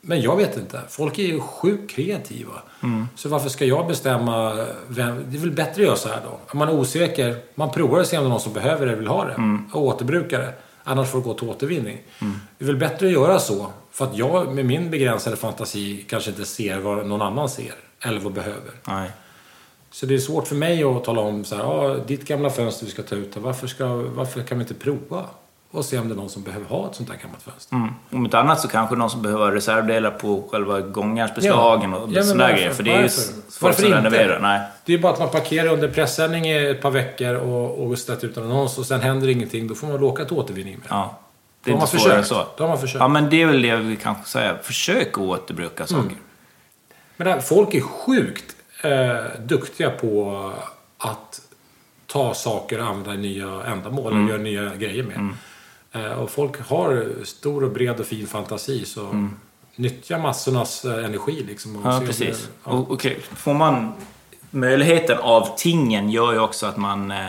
[0.00, 0.80] men jag vet inte.
[0.88, 2.62] Folk är ju sjukt kreativa.
[3.14, 4.66] Så varför ska jag bestämma?
[4.88, 6.38] Vem, det är väl bättre att göra så här då.
[6.48, 8.96] Om man är osäker, man provar och ser om det är någon som behöver det
[8.96, 9.60] vill ha det.
[9.72, 10.52] Och återbrukar det.
[10.84, 11.98] Annars får det gå till återvinning.
[12.58, 13.66] Det är väl bättre att göra så.
[13.90, 17.74] För att jag med min begränsade fantasi kanske inte ser vad någon annan ser.
[18.00, 18.70] Eller vad behöver.
[18.88, 19.10] Nej.
[19.90, 22.84] Så det är svårt för mig att tala om så här, ja, ditt gamla fönster
[22.84, 25.24] vi ska ta ut, varför, ska, varför kan vi inte prova?
[25.70, 27.76] Och se om det är någon som behöver ha ett sånt här gammalt fönster.
[27.76, 27.88] Mm.
[28.12, 32.24] Om inte annat så kanske någon som behöver reservdelar på själva gångjärnsbeslagen och Ja, men
[32.24, 32.70] sådana grejer.
[32.70, 33.50] För det är ju Varför?
[33.60, 33.98] folk som inte?
[33.98, 34.40] renoverar.
[34.40, 34.60] Nej.
[34.84, 38.28] Det är bara att man parkerar under pressändning i ett par veckor och, och sätter
[38.28, 39.68] ut en annons och sen händer ingenting.
[39.68, 41.18] Då får man åka till återvinning med Ja.
[41.64, 42.28] Det Då är har inte man försökt.
[42.28, 42.46] så.
[42.56, 43.00] Då har man försökt.
[43.00, 44.56] Ja, men det är väl det vi kanske säger.
[44.62, 46.16] Försök att återbruka saker.
[47.16, 50.52] Men det här, folk är sjukt eh, duktiga på
[50.98, 51.40] att
[52.06, 54.24] ta saker och använda i nya ändamål Mm.
[54.24, 55.16] och göra nya grejer med.
[55.16, 55.22] Eh,
[56.18, 59.28] och folk har stor och bred och fin fantasi så
[59.76, 61.76] nyttja massornas eh, energi liksom.
[61.76, 61.94] Och Mm.
[61.94, 62.48] Ja, precis.
[62.64, 62.72] Ja.
[62.72, 63.92] Och, okej, Får man
[64.50, 67.26] möjligheten av tingen gör ju också att man eh,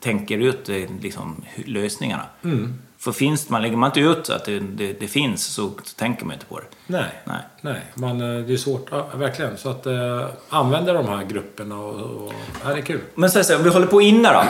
[0.00, 2.22] tänker ut eh, liksom, lösningarna.
[2.44, 2.74] Mm.
[2.98, 6.34] För finns man, lägger man inte ut att det, det, det finns så tänker man
[6.34, 6.66] inte på det.
[6.86, 7.40] Nej, Nej.
[7.60, 7.80] nej.
[7.94, 9.56] Man, eh, det är svårt, ja, verkligen.
[9.56, 12.32] Så att eh, använda de här grupperna och, och
[12.64, 13.00] ja, det är kul.
[13.14, 14.40] Men så, så, om vi håller på inne då.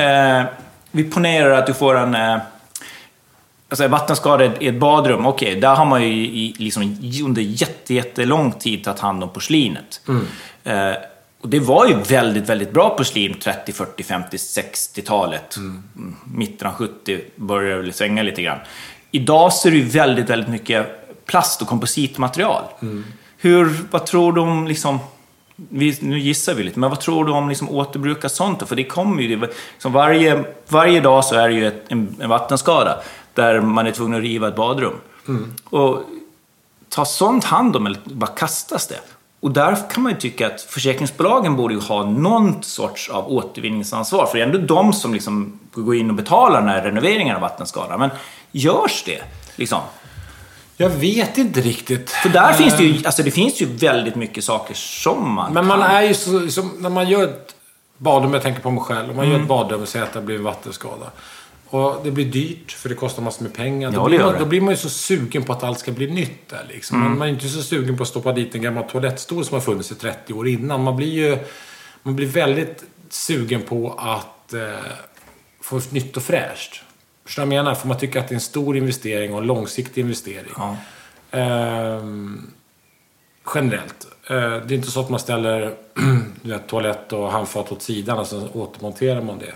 [0.00, 0.44] Eh,
[0.90, 2.40] vi ponerar att du får en...
[3.68, 5.26] Alltså en vattenskada i ett badrum.
[5.26, 6.82] Okej, där har man ju i, liksom,
[7.24, 10.00] under jätte, jättelång tid tagit hand om porslinet.
[10.64, 10.92] Eh,
[11.40, 15.56] och det var ju väldigt, väldigt bra porslin 30, 40, 50, 60-talet.
[15.56, 15.82] Mm,
[16.24, 18.58] Mitten av 70 började det svänga lite grann.
[19.10, 20.86] Idag det ju väldigt, väldigt mycket
[21.26, 22.62] plast och kompositmaterial.
[23.38, 24.98] Hur, vad tror du om liksom...
[25.56, 28.66] Vi, nu gissar vi lite, men vad tror du om liksom återbruka sånt då?
[28.66, 29.40] För det kommer ju...
[29.72, 33.02] Liksom varje, varje dag så är det ju ett, en, en vattenskada
[33.36, 34.94] där man är tvungen att riva ett badrum.
[35.64, 36.02] Och
[36.88, 39.00] tas sånt hand om eller bara kastas det?
[39.40, 44.26] Och där kan man ju tycka att försäkringsbolagen borde ju ha någon sorts av återvinningsansvar.
[44.26, 47.42] För det är ändå de som liksom går in och betalar den här renoveringen av
[47.42, 48.00] vattenskadan.
[48.00, 48.10] Men
[48.52, 49.22] görs det?
[49.56, 49.80] Liksom?
[50.76, 52.10] Jag vet inte riktigt.
[52.10, 55.66] För där finns det ju, alltså det finns ju väldigt mycket saker som man Men
[55.66, 55.90] man kan.
[55.90, 56.14] är ju
[56.50, 57.54] så, när man gör ett
[57.98, 59.10] badrum, jag tänker på mig själv.
[59.10, 59.36] Om man Mm.
[59.36, 61.06] gör ett badrum och säger att det blir en vattenskada.
[61.68, 63.92] Och det blir dyrt, för det kostar massor med pengar.
[63.92, 64.38] Ja, då, blir man, det.
[64.38, 66.96] då blir man ju så sugen på att allt ska bli nytt där liksom.
[66.96, 67.08] Mm.
[67.08, 69.60] Man, man är inte så sugen på att stoppa dit en gammal toalettstol som har
[69.60, 70.82] funnits i 30 år innan.
[70.82, 71.38] Man blir ju
[72.02, 74.60] man blir väldigt sugen på att eh,
[75.60, 76.82] få nytt och fräscht.
[77.24, 77.74] Förstår du vad jag menar?
[77.74, 80.52] För man tycker att det är en stor investering och en långsiktig investering.
[80.56, 80.76] Ja.
[81.30, 82.50] Ehm,
[83.54, 84.06] generellt.
[84.30, 85.74] Eh, det är inte så att man ställer
[86.66, 89.54] toalett och handfat åt sidan och så återmonterar man det.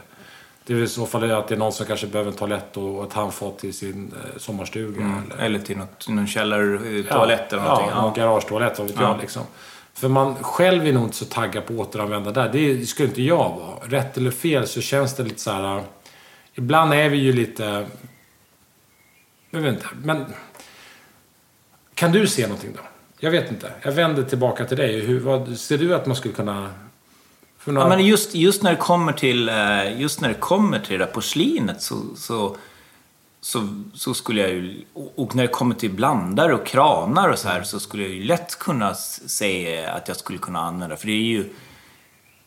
[0.71, 3.05] Det är i så fall att det är någon som kanske behöver en toalett och
[3.05, 5.23] ett handfat till sin eh, sommarstuga.
[5.33, 7.89] Eller, Eller till något, någon källartoalett eller någonting.
[7.91, 9.19] Ja, någon garagetoalett, vad vet jag.
[9.21, 9.43] Liksom.
[9.95, 12.49] För man själv är nog inte så taggad på att återanvända där.
[12.53, 13.77] Det skulle inte jag vara.
[13.85, 15.77] Rätt eller fel så känns det lite så här...
[15.77, 15.83] eh,
[16.55, 17.87] Ibland är vi ju lite...
[19.51, 20.25] Jag vet inte, men...
[21.95, 22.83] Kan du se någonting då?
[23.19, 23.73] Jag vet inte.
[23.83, 25.01] Jag vänder tillbaka till dig.
[25.01, 26.71] Hur, vad, ser du att man skulle kunna...
[27.65, 27.81] Några...
[27.81, 31.05] Ja, men just, just, när det kommer till, eh, just när det kommer till det
[31.05, 32.57] där porslinet så, så,
[33.41, 34.85] så, så skulle jag ju...
[35.17, 38.25] och- när det kommer till blandare och kranar och så här så skulle jag ju
[38.25, 40.97] lätt kunna säga att jag skulle kunna använda.
[40.97, 41.49] För det är ju...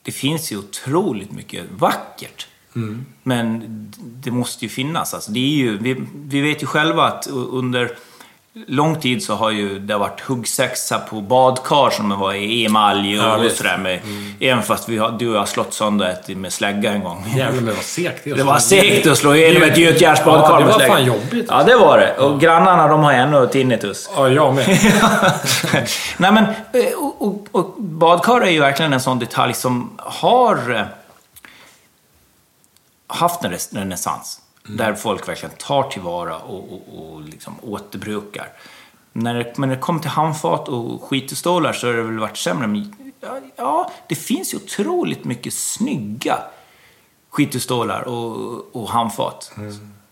[0.03, 2.47] Det finns ju otroligt mycket vackert.
[3.23, 3.59] Men
[3.91, 5.13] d- det måste ju finnas.
[5.13, 7.97] Alltså det är ju, vi, vi vet ju själva att under
[8.67, 13.25] lång tid så har ju det varit huggsexa på badkar som var i emalj och,
[13.25, 13.77] Ja, och sådär.
[13.77, 13.99] Med,
[14.39, 17.25] Även fast vi har, du och jag har slått sönder ett med slägga en gång.
[17.35, 18.35] Jävlar men vad segt är.
[18.35, 20.93] Det var segt att slå igenom ett gjutjärnsbadkar Ja, det med var slägga.
[20.93, 21.45] fan jobbigt.
[21.49, 22.17] Ja, det var det.
[22.17, 24.09] Och grannarna de har ännu tinnitus.
[24.15, 24.65] Ja, jag med.
[26.17, 30.75] Nej men, eh, och, och, och badkar är ju verkligen en sån detalj som har
[30.75, 30.81] eh,
[33.07, 33.69] haft en res-
[34.63, 34.77] renässans.
[34.77, 38.47] Där folk verkligen tar tillvara och, och, och liksom återbrukar.
[39.13, 42.37] När det, men när det kommer till handfat och skitestålar så har det väl varit
[42.37, 42.67] sämre.
[42.67, 46.39] Men, ja, ja, det finns ju otroligt mycket snygga
[47.29, 49.51] skitestålar och, och handfat.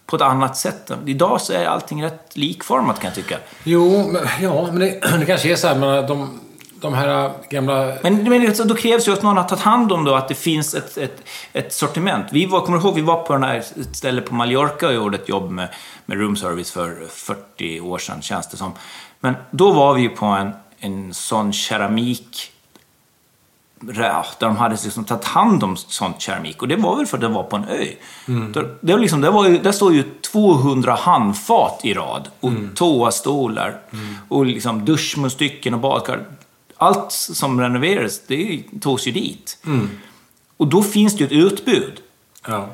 [0.06, 0.92] På ett annat sätt.
[1.06, 3.38] Idag så är allting rätt likformat kan jag tycka.
[3.64, 6.40] Jo, men, ja, men det, det kanske är så här, men de,
[6.82, 7.94] de här gamla...
[8.04, 10.36] Men, men alltså, då krävs ju att någon har tagit hand om då, att det
[10.36, 12.26] finns ett, ett, ett sortiment.
[12.32, 15.18] Vi var, kommer ihåg, vi var på den här ett ställe på Mallorca och gjorde
[15.18, 15.70] ett jobb med,
[16.06, 18.72] med room service för 40 år sedan, känns det som.
[19.20, 22.52] Men då var vi ju på en, en sån keramik
[23.82, 26.62] där de hade liksom tagit hand om sånt keramik.
[26.62, 27.86] Och det var väl för att det var på en ö.
[28.26, 32.28] Där, det var liksom, det var ju, där står ju 200 handfat i rad.
[32.40, 33.80] Och toastolar.
[34.30, 36.26] Och liksom duschmunstycken och badkar.
[36.82, 39.58] Allt som renoverades, det togs ju dit.
[40.58, 42.02] Och då finns det ju ett utbud.
[42.48, 42.70] Ja.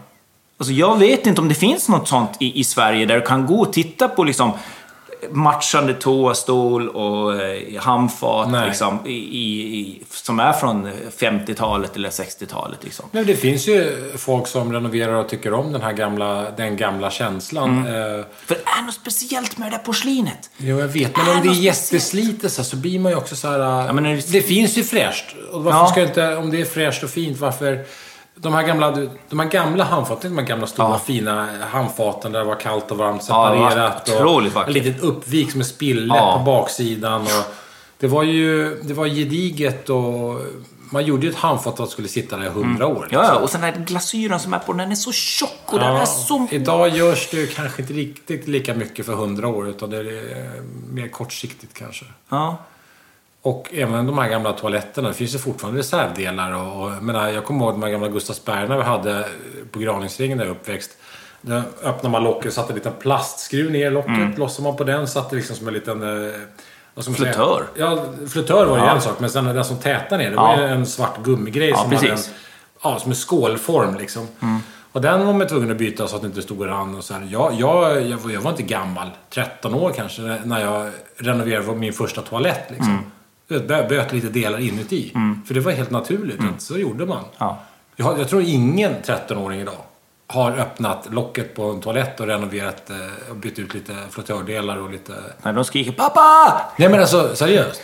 [0.58, 3.46] Alltså jag vet inte om det finns något sånt i, i Sverige där du kan
[3.46, 4.52] gå och titta på liksom
[5.32, 8.68] matchande toastol och eh, handfat Nej.
[8.68, 12.84] liksom, i, i, som är från 50-talet eller 60-talet.
[12.84, 13.06] Liksom.
[13.12, 17.12] Men det finns ju folk som renoverar och tycker om den här gamla, den gamla
[17.12, 17.70] känslan.
[17.88, 18.20] Mm.
[18.20, 20.50] Eh, För det är något speciellt med det där porslinet.
[20.58, 21.18] jo, jag vet.
[21.18, 23.88] Men om det är jätteslitet så, så blir man ju också så här...
[23.88, 24.42] eh, men är det- det...
[24.42, 25.26] finns ju fräscht.
[25.52, 25.88] Och varför Ja.
[25.88, 26.36] ska inte...
[26.36, 27.86] Om det är fräscht och fint, varför...
[28.40, 28.92] De här gamla,
[29.30, 31.00] de här gamla handfaten, de här gamla stora Ja.
[31.06, 34.10] fina handfaten där det var kallt och varmt Ja, separerat.
[34.10, 34.76] otroligt och vackert.
[34.78, 36.38] En litet uppvik som en spille Ja.
[36.38, 37.22] på baksidan.
[37.22, 37.54] Och
[38.00, 40.40] det var ju det var gediget och
[40.92, 42.96] man gjorde ju ett handfat att skulle sitta där i hundra år.
[42.98, 43.10] Mm.
[43.12, 45.80] Ja, ja, och sen den här glasyren som är på den, är så tjock och
[45.80, 46.48] den är så...
[46.52, 50.46] Idag görs det ju kanske inte riktigt lika mycket för hundra år utan det är
[50.56, 52.06] eh, mer kortsiktigt kanske.
[52.30, 52.58] Ja.
[53.48, 56.52] Och även de här gamla toaletterna, det finns ju fortfarande reservdelar.
[56.52, 59.26] Och, och, jag, menar, jag kommer ihåg de här gamla Gustavsbergarna vi hade
[59.72, 60.92] på Graningsringen där jag uppväxt.
[61.42, 64.10] Där öppnade man locket, satte en liten plastskruv ner i locket.
[64.18, 64.36] Mm.
[64.38, 66.26] Lossade man på den, satte liksom som en liten...
[66.26, 66.34] eh?
[67.16, 67.64] Flötör.
[67.76, 68.96] Ja, flötör var ju Ja.
[68.96, 69.20] en sak.
[69.20, 70.62] Men sen den som tätade ner, det var Ja.
[70.62, 72.32] ju en svart gummigrej Ja, som hade en, precis.
[72.84, 74.28] ja, som en skålform liksom.
[74.92, 77.04] Och den var man tvungen att byta så att det inte stod och rann och
[77.04, 77.28] så här.
[77.32, 81.94] Jag, jag, jag, var, jag var inte gammal, 13 år kanske, när jag renoverade min
[81.94, 82.64] första toalett.
[82.70, 82.98] Liksom.
[82.98, 83.04] Bö-
[83.90, 85.14] böt lite delar inuti.
[85.48, 86.40] För det var helt naturligt.
[86.56, 87.24] att Så gjorde man.
[87.38, 87.58] Ja.
[87.96, 89.74] Jag, jag tror ingen 13-åring idag
[90.28, 94.90] har öppnat locket på en toalett och renoverat eh, och bytt ut lite flottördelar och
[94.92, 95.14] lite...
[95.42, 97.82] När de skriker ”Pappa!” Nej men alltså, seriöst.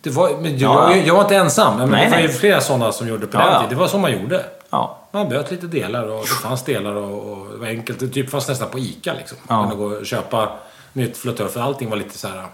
[0.00, 0.96] Det var, men Ja.
[0.96, 1.78] jag, jag var inte ensam.
[1.78, 2.36] Men Nej, det var ju nej.
[2.36, 3.68] flera sådana som gjorde på Ja, den tiden.
[3.68, 4.44] Det var så man gjorde.
[4.70, 4.98] Ja.
[5.10, 8.00] Man böt lite delar och det fanns delar och, och det var enkelt.
[8.00, 9.38] Det typ fanns nästan på ICA liksom.
[9.48, 9.56] Ja.
[9.56, 10.52] Man kunde gå och köpa
[10.92, 12.44] nytt flottör för allting var lite så här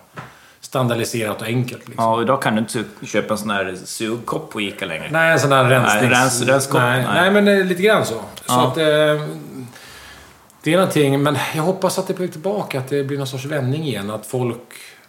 [0.68, 1.88] standardiserat och enkelt.
[1.88, 2.04] Liksom.
[2.04, 5.08] Ja, och idag kan du inte köpa en sån här sugkopp på Ica längre.
[5.10, 6.02] Nej, en sån här rensnings...
[6.02, 7.14] Nej, rens- renskopp, nej, nej.
[7.14, 8.14] nej, men eh, lite grann så.
[8.14, 8.66] Så Ja.
[8.68, 8.76] att...
[8.78, 9.26] Eh,
[10.62, 13.44] det är någonting, men jag hoppas att det blir tillbaka, att det blir någon sorts
[13.44, 14.10] vändning igen.
[14.10, 14.60] Att folk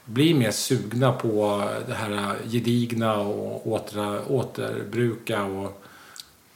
[0.05, 5.81] blir mer sugna på det här gedigna och åter, återbruka och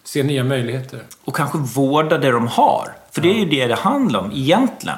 [0.04, 1.00] se nya möjligheter.
[1.24, 2.92] Och kanske vårda det de har.
[3.12, 4.98] För det är ju det det handlar om egentligen.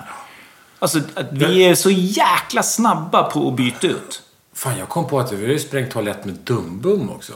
[0.85, 4.21] Alltså att vi är så jäkla snabba på att byta ut.
[4.53, 7.33] Fan, jag kom på att vi har ju sprängt toalett med dumbum också.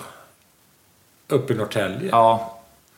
[1.29, 2.09] Uppe i Norrtälje.
[2.12, 2.55] Ja,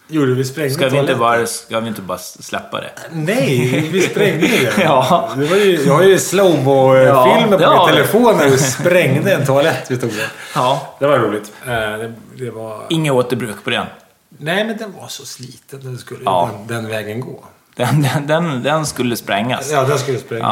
[0.07, 1.19] Gjorde vi sprängde ska vi, inte toaletten?
[1.19, 2.91] bara, ska vi inte bara släppa det?
[3.11, 4.73] Nej, vi sprängde det.
[4.83, 5.29] Ja.
[5.37, 9.45] Det var ju, jag har ju slowmo-filmer på Ja, min telefon när vi sprängde en
[9.45, 10.29] toalett vi tog det.
[10.55, 10.95] Ja.
[10.99, 11.51] Det var roligt.
[11.65, 12.83] Eh, Det, det var...
[12.89, 13.85] Inget återbruk på den.
[14.29, 15.79] Nej, men den var så sliten.
[15.83, 16.49] Den skulle Ja.
[16.67, 17.43] den, den vägen gå.
[17.75, 19.71] Den, den, den, den skulle sprängas.
[19.71, 20.45] Ja, den skulle sprängas.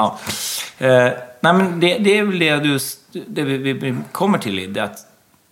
[0.78, 0.86] Ja.
[0.88, 2.80] Eh, nej, men det, det är väl det, du,
[3.28, 4.74] det vi, vi- kommer till.
[4.74, 4.98] Det att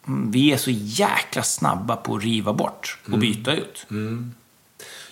[0.08, 3.86] mm, vi är så jäkla snabba på att riva bort och byta ut.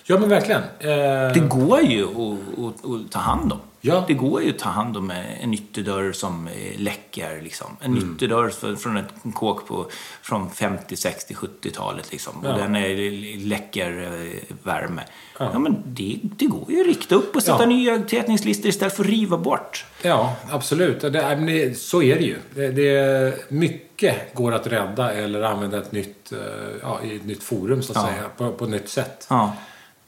[0.08, 0.62] Ja, men verkligen.
[0.78, 3.58] Eh, Det går ju att, att, att ta hand om.
[3.80, 4.04] Ja.
[4.08, 7.40] Det går ju att ta hand om en ytterdörr som eh, läcker.
[7.42, 7.76] Liksom.
[7.80, 8.14] En Mm.
[8.14, 9.86] ytterdörr från ett kåk på,
[10.22, 12.12] från 50, 60, 70-talet.
[12.12, 12.32] Liksom.
[12.44, 12.52] Ja.
[12.52, 15.02] Och den är, läcker eh, värme.
[15.38, 15.50] Ja.
[15.52, 15.58] Ja.
[15.58, 17.66] men det, det går ju att rikta upp och sätta Ja.
[17.68, 19.84] nya tätningslistor istället för att riva bort.
[20.02, 21.00] Ja, absolut.
[21.00, 22.36] Det, så är det ju.
[22.54, 26.38] Det, det, mycket går att rädda eller använda ett nytt, eh,
[26.82, 28.22] ja, i ett nytt forum, så att säga.
[28.36, 29.26] På, på ett nytt sätt.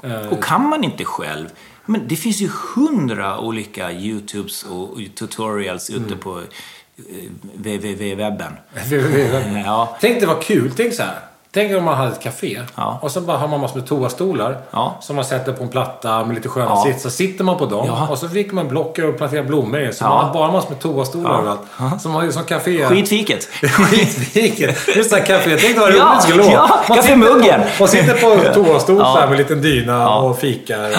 [0.02, 1.48] Eh, Och kan man inte själv,
[1.86, 6.18] men det finns ju hundra olika YouTubes och och tutorials ute Mm.
[6.18, 8.52] på eh, www-webben.
[9.64, 9.96] Ja.
[10.00, 10.72] Tänk det var kul.
[10.76, 11.18] Tänk så här.
[11.52, 12.98] Tänk om man hade ett café Ja.
[13.02, 14.96] och så bara har man massor med toastolar Ja.
[15.00, 16.84] som man sätter på en platta med lite sköna Ja.
[16.86, 17.02] sits.
[17.02, 18.06] Så sitter man på dem Ja.
[18.10, 19.92] och så fick man blocker och plantera blommor i.
[19.92, 20.08] Så Ja.
[20.08, 21.38] man har bara massor med toastolar Ja.
[21.38, 22.00] överallt.
[22.02, 22.86] Som, har- som café.
[22.86, 23.44] Skitfiket.
[23.62, 24.88] Skitfiket.
[24.96, 25.56] Just det här café.
[25.60, 26.52] Tänk vad roligt Ja, det skulle vara.
[26.52, 29.04] ja, Man sitter på- Man toastol Ja.
[29.14, 30.18] så här med en liten dyna Ja.
[30.20, 30.78] och fikar.
[30.88, 30.98] Ja.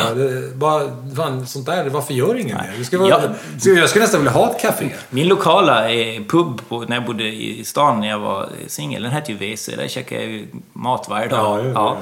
[0.56, 0.82] Bara,
[1.16, 2.74] fan, sånt där, varför gör ingen det?
[2.78, 3.22] det ska vara, Ja.
[3.60, 4.90] så Jag skulle nästan vilja ha ett café.
[5.10, 9.12] Min lokala eh, pub på, när jag bodde i stan när jag var singel, den
[9.12, 9.66] hette ju WC.
[9.78, 11.66] Där käkade jag ju mat varje dag.
[11.66, 11.98] Ja,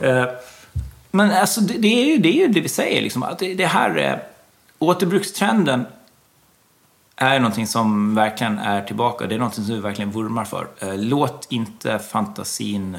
[0.00, 0.26] ja, Eh,
[1.10, 3.54] Men alltså, det, det, är ju, det är ju det vi säger, liksom, att det,
[3.54, 4.14] det här eh,
[4.78, 5.86] återbrukstrenden
[7.16, 9.26] är någonting som verkligen är tillbaka.
[9.26, 10.66] Det är någonting som vi verkligen vurmar för.
[10.96, 12.96] Låt inte fantasin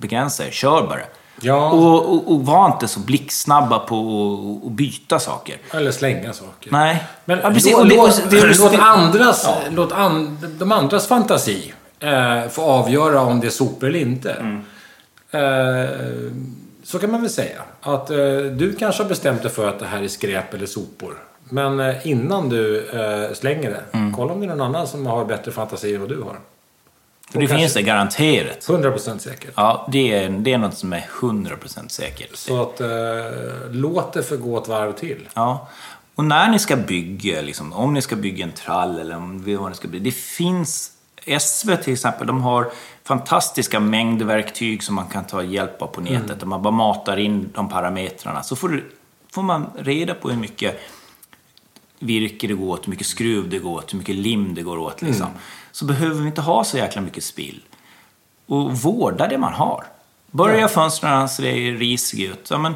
[0.00, 0.50] begränsa er.
[0.50, 1.00] Kör bara.
[1.40, 1.70] Ja.
[1.70, 3.96] Och, och, och var inte så blixtsnabba på
[4.66, 5.56] att- byta saker.
[5.74, 6.72] Eller slänga saker.
[6.72, 7.04] Nej.
[7.24, 7.72] Men ja, precis.
[7.72, 8.22] låt, låt,
[8.58, 9.56] låt, det- andras, Ja.
[9.70, 14.32] låt an, de andras fantasi eh, få avgöra om det är sopor eller inte.
[14.32, 14.62] Mm.
[15.30, 15.90] Eh,
[16.84, 17.62] så kan man väl säga.
[17.80, 18.16] Att eh,
[18.56, 21.14] du kanske har bestämt dig för att det här är skräp eller sopor.
[21.44, 24.14] Men eh, innan du eh, slänger det, Mm.
[24.16, 26.36] kolla om det är någon annan som har bättre fantasi än vad du har.
[27.30, 28.66] För det finns det garanterat.
[28.66, 29.52] 100% säkert.
[29.54, 32.36] Ja, det är, det är något som är 100% säkert.
[32.36, 32.88] Så att eh,
[33.70, 35.28] låt det få gå ett varv till.
[35.34, 35.68] Ja.
[36.14, 39.70] Och när ni ska bygga, liksom, om ni ska bygga en trall eller om vad
[39.70, 40.04] ni ska bygga.
[40.04, 40.92] Det finns,
[41.40, 42.72] SV till exempel, de har
[43.04, 46.24] fantastiska mängdverktyg som man kan ta hjälp av på nätet.
[46.24, 46.38] Mm.
[46.38, 48.42] Där man bara matar in de parametrarna.
[48.42, 48.90] Så får, du,
[49.32, 50.80] får man reda på hur mycket
[52.00, 54.78] virke det går åt, hur mycket skruv det går åt, hur mycket lim det går
[54.78, 55.02] åt.
[55.02, 55.26] Liksom.
[55.26, 55.38] Mm.
[55.72, 57.60] Så behöver vi inte ha så jäkla mycket spill.
[58.46, 59.84] Och vårda det man har.
[60.30, 62.48] Börja fönstren så det är risigt ut.
[62.50, 62.74] Ja, men,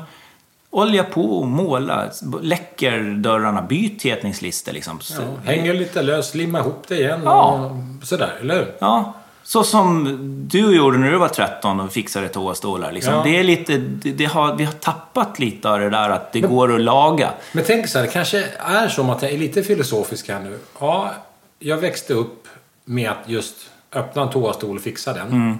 [0.71, 2.11] olja på och måla.
[2.43, 3.63] Läcker dörrarna.
[3.63, 5.01] Byt tätningslister liksom.
[5.11, 7.71] Ja, hänger lite lös, limma ihop det igen Ja.
[8.01, 8.75] och sådär, eller hur?
[8.79, 9.13] Ja,
[9.45, 12.93] så som du gjorde när du var 13 och fixade toastålar.
[12.93, 13.15] Liksom.
[13.15, 13.23] Ja.
[13.23, 16.41] Det är lite, det, det har, vi har tappat lite av det där att det
[16.41, 17.31] går att laga.
[17.53, 20.59] Men tänk så här, det kanske är som att jag är lite filosofisk här nu.
[20.81, 21.15] Ja,
[21.59, 22.49] jag växte upp
[22.85, 25.59] med att just öppna en toastol och fixa den.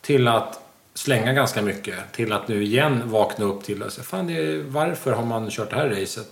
[0.00, 0.60] Till att
[0.94, 2.12] slänga ganska mycket.
[2.12, 5.50] Till att nu igen vakna upp till att säga, fan, det är, varför har man
[5.50, 6.28] kört det här racet?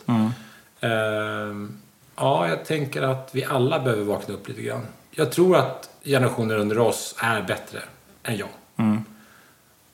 [0.81, 1.79] Ehm,
[2.17, 4.87] ja, jag tänker att vi alla behöver vakna upp lite grann.
[5.11, 7.83] Jag tror att generationer under oss är bättre
[8.23, 8.49] än jag.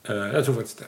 [0.03, 0.85] Eh, jag tror faktiskt det.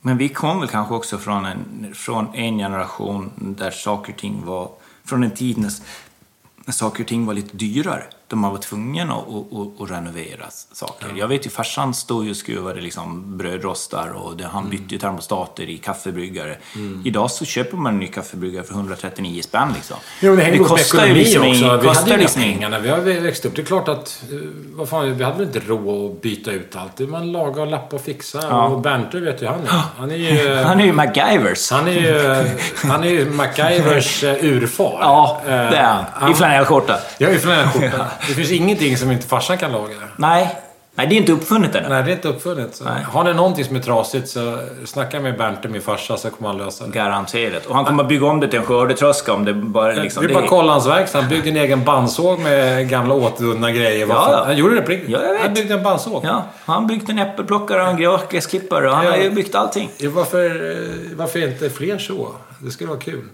[0.00, 4.44] Men vi kom väl kanske också från en, från en generation där saker och ting
[4.44, 4.70] var...
[5.04, 8.04] Från en tid när saker och ting var lite dyrare.
[8.28, 11.08] De har varit tvungna att, att, att, renovera saker.
[11.16, 14.98] Jag vet ju farsan stod ju och skruvade liksom brödrostar och det, han bytte ju
[14.98, 16.56] termostater i kaffebryggare.
[17.04, 19.96] Idag så köper man en ny kaffebryggare för 139 spänn liksom.
[20.20, 21.76] Jo, det med kostar ju liksom också.
[21.76, 23.56] Vi hade ju liksom pengar när vi har växt upp.
[23.56, 24.38] Det är klart att, eh,
[24.72, 26.98] vad fan, vi hade väl inte råd att byta ut allt.
[26.98, 28.42] Man lagar och lappar och fixar.
[28.50, 28.66] Ja.
[28.68, 29.82] Och Bernte vet ju han är.
[29.98, 30.54] Han är ju...
[30.68, 31.70] Han är ju MacGyvers.
[31.70, 32.46] Han är ju,
[32.88, 34.98] han är ju MacGyvers eh, urfar.
[35.00, 36.32] Ja, Eh, det är han.
[36.32, 36.98] I flanellskjorta.
[37.18, 38.06] Är ju flanellskjorta.
[38.28, 39.94] Det finns ingenting som inte farsan kan laga.
[40.16, 40.56] Nej.
[40.94, 41.88] Nej, det är inte uppfunnet ännu.
[41.88, 42.76] Nej, det är inte uppfunnet.
[42.76, 42.84] Så.
[42.84, 43.02] Nej.
[43.02, 46.58] Har ni någonting som är trasigt så snacka med Bernte, min farsa, så kommer han
[46.58, 46.90] lösa det.
[46.90, 47.66] Garanterat.
[47.66, 50.22] Och han kommer att bygga om det till en skördetröska om det bara liksom...
[50.26, 51.20] det är bara att kolla hans verkstad.
[51.20, 54.06] Han byggde en egen bandsåg med gamla återvunna grejer.
[54.08, 54.42] Ja, ja.
[54.46, 54.92] Han gjorde det på.
[54.92, 55.42] Ja, jag vet.
[55.42, 56.24] Han byggde en bandsåg.
[56.24, 57.96] Ja, han byggt en äppelplockare och en
[58.30, 59.10] gräsklippare och han Ja.
[59.10, 59.90] har ju byggt allting.
[60.04, 62.28] Varför, eh, varför inte fler så?
[62.58, 63.24] Det skulle vara kul.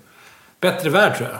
[0.61, 1.39] Bättre värld, tror jag.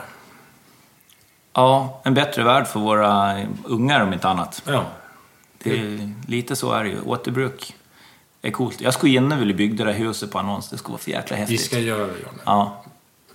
[1.55, 4.61] Ja, en bättre värld för våra ungar om inte annat.
[4.65, 4.83] Ja.
[5.63, 7.01] Det är, lite så är det ju.
[7.01, 7.75] Återbruk
[8.41, 8.81] är coolt.
[8.81, 10.69] Jag skulle gärna vilja bygga det där huset på annons.
[10.69, 11.61] Det skulle vara för jäkla Vi häftigt.
[11.61, 12.39] ska göra det, Johnny.
[12.45, 12.83] Ja,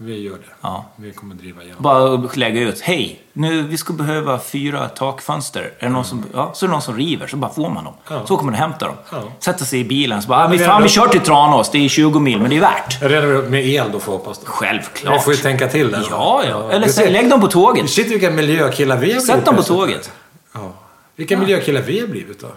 [0.02, 0.38] Vi gör det.
[0.60, 0.84] ja.
[0.96, 1.82] Vi kommer driva igenom.
[1.82, 2.80] Bara lägga ut.
[2.80, 5.72] Hej, nu, vi skulle behöva fyra takfönster.
[5.78, 7.84] Är det någon som, ja, så är det någon som river, så bara får man
[7.84, 7.94] dem.
[8.10, 8.26] Ja.
[8.26, 8.94] Så kommer man hämta dem.
[9.12, 9.22] Ja.
[9.38, 11.70] Sätter sig i bilen, så bara, ah, vi, fan, vi kör till Tranås.
[11.70, 13.02] Det är 20 mil, men det är värt.
[13.02, 14.38] Redan med el då, får hoppas.
[14.38, 14.46] Då.
[14.46, 15.14] Självklart.
[15.14, 16.06] Vi får ju tänka till där.
[16.10, 16.70] Ja, ja.
[16.70, 17.90] Eller ser- lägg dem på tåget.
[17.90, 20.12] Shit vilka miljökillar vi har Sätt blivit dem på tåget.
[20.52, 20.72] Ja.
[21.16, 22.48] Vilka miljökillar vi har blivit då.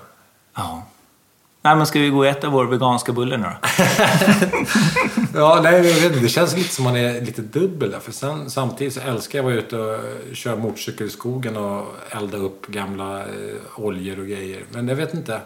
[0.56, 0.84] Ja.
[1.66, 3.68] Nej, men ska vi gå och äta vår veganska bulle nu då?
[5.40, 6.20] Ja, nej, jag vet inte.
[6.20, 8.00] Det känns lite som man är lite dubbel där.
[8.00, 11.86] För sen, samtidigt så älskar jag att vara ute och köra motorcykel i skogen och
[12.10, 13.26] elda upp gamla eh,
[13.76, 14.64] oljor och grejer.
[14.72, 15.42] Men jag vet inte.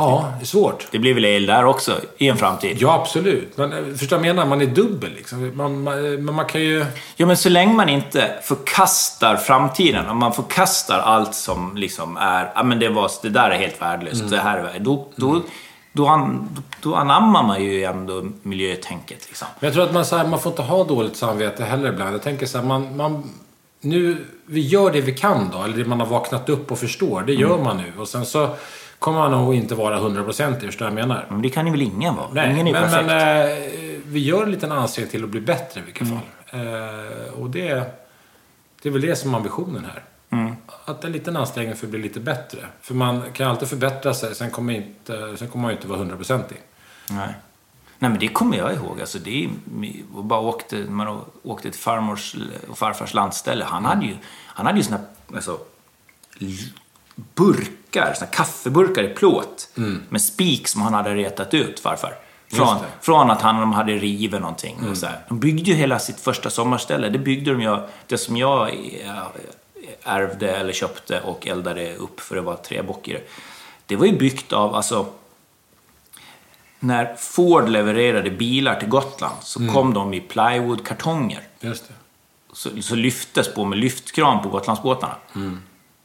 [0.00, 0.86] Ja, det är svårt.
[0.90, 2.76] Det blir väl el där också i en framtid.
[2.80, 3.56] Ja, absolut.
[3.56, 4.46] Men eh, förstår jag menar?
[4.46, 5.56] Man är dubbel liksom.
[5.56, 6.86] Man, man, men man kan ju...
[7.16, 12.52] Ja, men så länge man inte förkastar framtiden, om man förkastar allt som liksom är,
[12.54, 14.78] ja men det, var, det där är helt värdelöst, det här är.
[14.78, 15.42] Då, då,
[15.92, 16.48] då, an,
[16.82, 19.48] då anammar man ju ändå miljötänket liksom.
[19.60, 22.14] Men jag tror att man, så här, man får inte ha dåligt samvete heller ibland.
[22.14, 23.30] Jag tänker så här, man, man,
[23.80, 27.22] nu, vi gör det vi kan då, eller det man har vaknat upp och förstår,
[27.22, 27.92] det gör man nu.
[27.98, 28.48] Och sen så
[29.00, 31.26] kommer man nog inte vara hundraprocentig, förstår du vad jag menar?
[31.30, 32.28] Men det kan ju väl ingen vara?
[32.32, 33.06] Nej, ingen är men, perfekt.
[33.06, 36.18] men eh, vi gör en liten ansträngning till att bli bättre i vilket fall.
[36.50, 37.84] Eh, och det,
[38.82, 40.04] det är väl det som är ambitionen här.
[40.84, 42.58] Att en liten ansträngning för att bli lite bättre.
[42.80, 45.98] För man kan alltid förbättra sig, sen kommer, inte, sen kommer man ju inte vara
[45.98, 46.58] hundraprocentig.
[47.10, 47.34] Nej.
[47.98, 49.00] Nej, men det kommer jag ihåg.
[49.00, 49.50] Alltså, det är,
[50.14, 52.36] och bara åkte, man åkte till farmors
[52.68, 53.64] och farfars landställe.
[53.64, 55.00] Han hade ju, han hade ju såna
[55.34, 55.58] alltså,
[57.34, 59.68] burkar, såna kaffeburkar i plåt
[60.08, 62.14] med spik som han hade retat ut, farfar.
[62.52, 64.76] Från, från att han de hade rivit någonting.
[64.90, 65.24] Och så här.
[65.28, 67.08] De byggde ju hela sitt första sommarställe.
[67.08, 69.22] Det byggde de ju, det som jag eh,
[70.02, 73.18] ärvde eller köpte och eldade upp för det var träbock i
[73.86, 73.96] det.
[73.96, 75.06] Var ju byggt av, alltså
[76.78, 81.42] när Ford levererade bilar till Gotland så kom de i plywoodkartonger.
[81.60, 81.94] Just det.
[82.52, 85.14] Så, så lyftes på med lyftkran på Gotlandsbåtarna.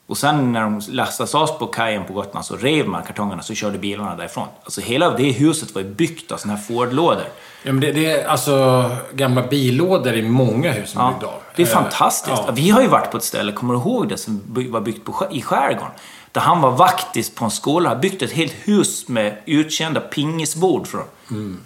[0.07, 3.53] Och sen när de lastades av på kajen på Gotland så rev man kartongerna så
[3.53, 4.47] körde bilarna därifrån.
[4.63, 7.23] Alltså hela det huset var ju byggt av såna här Ford-lådor.
[7.63, 11.27] Ja, men det, det är alltså gamla billådor i många hus som är Ja, byggda
[11.27, 11.33] av.
[11.55, 12.41] det är Eh, fantastiskt.
[12.47, 12.51] ja.
[12.53, 15.27] Vi har ju varit på ett ställe, kommer du ihåg det, som var byggt på,
[15.31, 15.91] i skärgården?
[16.31, 20.87] Där han var vaktis på en skola, har byggt ett helt hus med utkända pingisbord.
[20.87, 21.01] Från.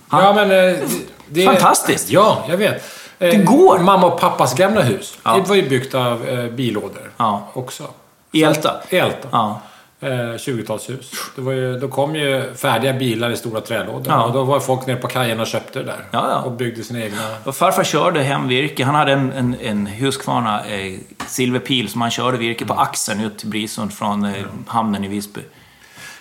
[0.08, 0.52] Han, Ja, men...
[0.74, 0.80] eh,
[1.28, 2.10] Det, Fantastiskt.
[2.10, 2.74] Ja, jag vet.
[3.20, 3.80] Eh, Det går.
[3.80, 5.18] Mamma och pappas gamla hus.
[5.24, 5.36] Ja.
[5.36, 7.48] Det var ju byggt av eh, billådor Ja.
[7.54, 7.84] också.
[8.32, 8.82] I Älta?
[8.90, 9.28] I Älta.
[9.32, 9.62] Ja.
[10.02, 11.12] Eh, 20-talshus.
[11.36, 14.06] Det var ju, då kom ju färdiga bilar i stora trälådor.
[14.08, 14.24] Ja.
[14.26, 16.06] Och då var folk nere på kajen och köpte det där.
[16.12, 16.42] Ja, ja.
[16.42, 17.22] Och byggde sina egna...
[17.44, 18.86] Och farfar körde hem virke.
[18.86, 23.38] Han hade en, en, en Husqvarna eh, silverpil som han körde virke på axeln ut
[23.38, 24.34] till Brisund från eh,
[24.68, 25.42] hamnen i Visby.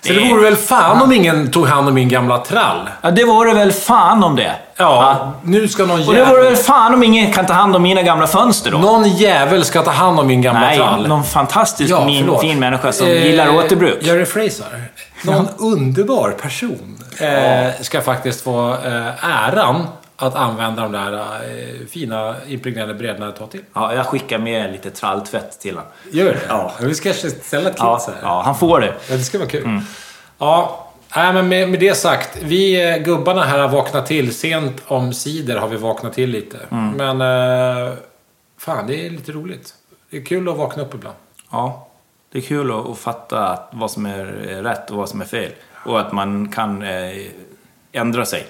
[0.06, 2.90] Så det vore väl fan om ingen tog hand om min gamla trall?
[3.02, 4.52] Ja, det vore väl fan om det.
[4.76, 6.44] Ja, nu ska någon Och det vore jävel...
[6.44, 8.78] väl fan om ingen kan ta hand om mina gamla fönster då.
[8.78, 11.06] Någon jävel ska ta hand om min gamla Nej, trall.
[11.08, 13.98] någon fantastisk Ja, min, fin människa som Eh, gillar återbruk.
[14.02, 14.66] Jerry Fraser.
[15.22, 19.86] Någon underbar person eh, ska faktiskt få eh, äran
[20.20, 23.64] att använda de där eh, fina impregnerade brädorna ett tag till.
[23.74, 25.90] Ja, jag skickar med lite tralltvätt till honom.
[26.12, 26.40] Gör det?
[26.48, 26.72] Ja.
[26.80, 28.18] Vi ska kanske ställa ett kit Ja, så här.
[28.22, 28.94] ja, han får det.
[29.08, 29.64] Ja, det ska vara kul.
[29.64, 29.80] Mm.
[30.38, 32.38] Ja, nej, men med, med det sagt.
[32.42, 34.34] Vi eh, gubbarna här har vaknat till.
[34.34, 36.58] Sent om sidor har vi vaknat till lite.
[36.70, 36.90] Mm.
[37.16, 37.20] Men...
[37.88, 37.94] Eh,
[38.58, 39.74] fan, det är lite roligt.
[40.10, 41.16] Det är kul att vakna upp ibland.
[41.50, 41.88] Ja,
[42.32, 44.24] det är kul att, att fatta att vad som är
[44.62, 45.50] rätt och vad som är fel.
[45.84, 47.26] Och att man kan eh,
[47.92, 48.46] ändra sig.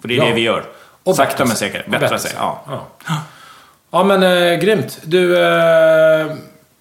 [0.00, 0.24] För det är Ja.
[0.24, 0.64] det vi gör.
[1.08, 1.86] Och Sakta men säkert.
[1.86, 2.30] Bättra sig.
[2.30, 2.38] sig.
[2.40, 2.60] Ja.
[2.68, 2.86] Ja,
[3.90, 4.98] ja men eh, grymt.
[5.04, 5.38] Du...
[5.38, 6.26] Eh,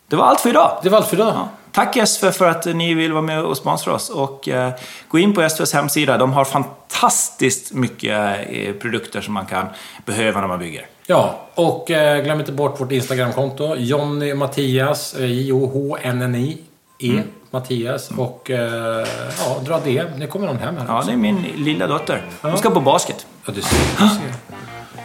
[0.08, 0.80] Det var allt för idag.
[0.84, 1.34] Det var allt för idag.
[1.36, 1.50] Ja.
[1.72, 4.10] Tack SV för att ni vill vara med och sponsra oss.
[4.10, 4.72] Och eh,
[5.08, 6.18] gå in på SVs hemsida.
[6.18, 9.66] De har fantastiskt mycket eh, produkter som man kan
[10.06, 10.86] behöva när man bygger.
[11.08, 13.76] Ja, och eh, glöm inte bort vårt Instagramkonto.
[13.76, 16.58] Jonny Mattias, eh, J-O-H-N-N-I,
[17.00, 17.10] E.
[17.10, 17.24] Mm.
[17.52, 18.10] Mattias.
[18.18, 19.08] Och eh,
[19.40, 20.06] ja, dra det.
[20.18, 21.08] Nu kommer någon hem här Ja, också.
[21.10, 22.22] det är min lilla dotter.
[22.42, 23.26] Hon ska på basket.
[23.46, 23.78] Ja, du ser.
[24.00, 24.34] Du ser.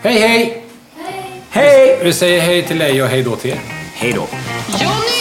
[0.03, 0.65] Hej, hej!
[1.51, 1.99] Hej!
[2.05, 3.61] Vi säger hej till dig och hej då till er.
[3.95, 4.27] Hej då!
[4.69, 5.12] Jonny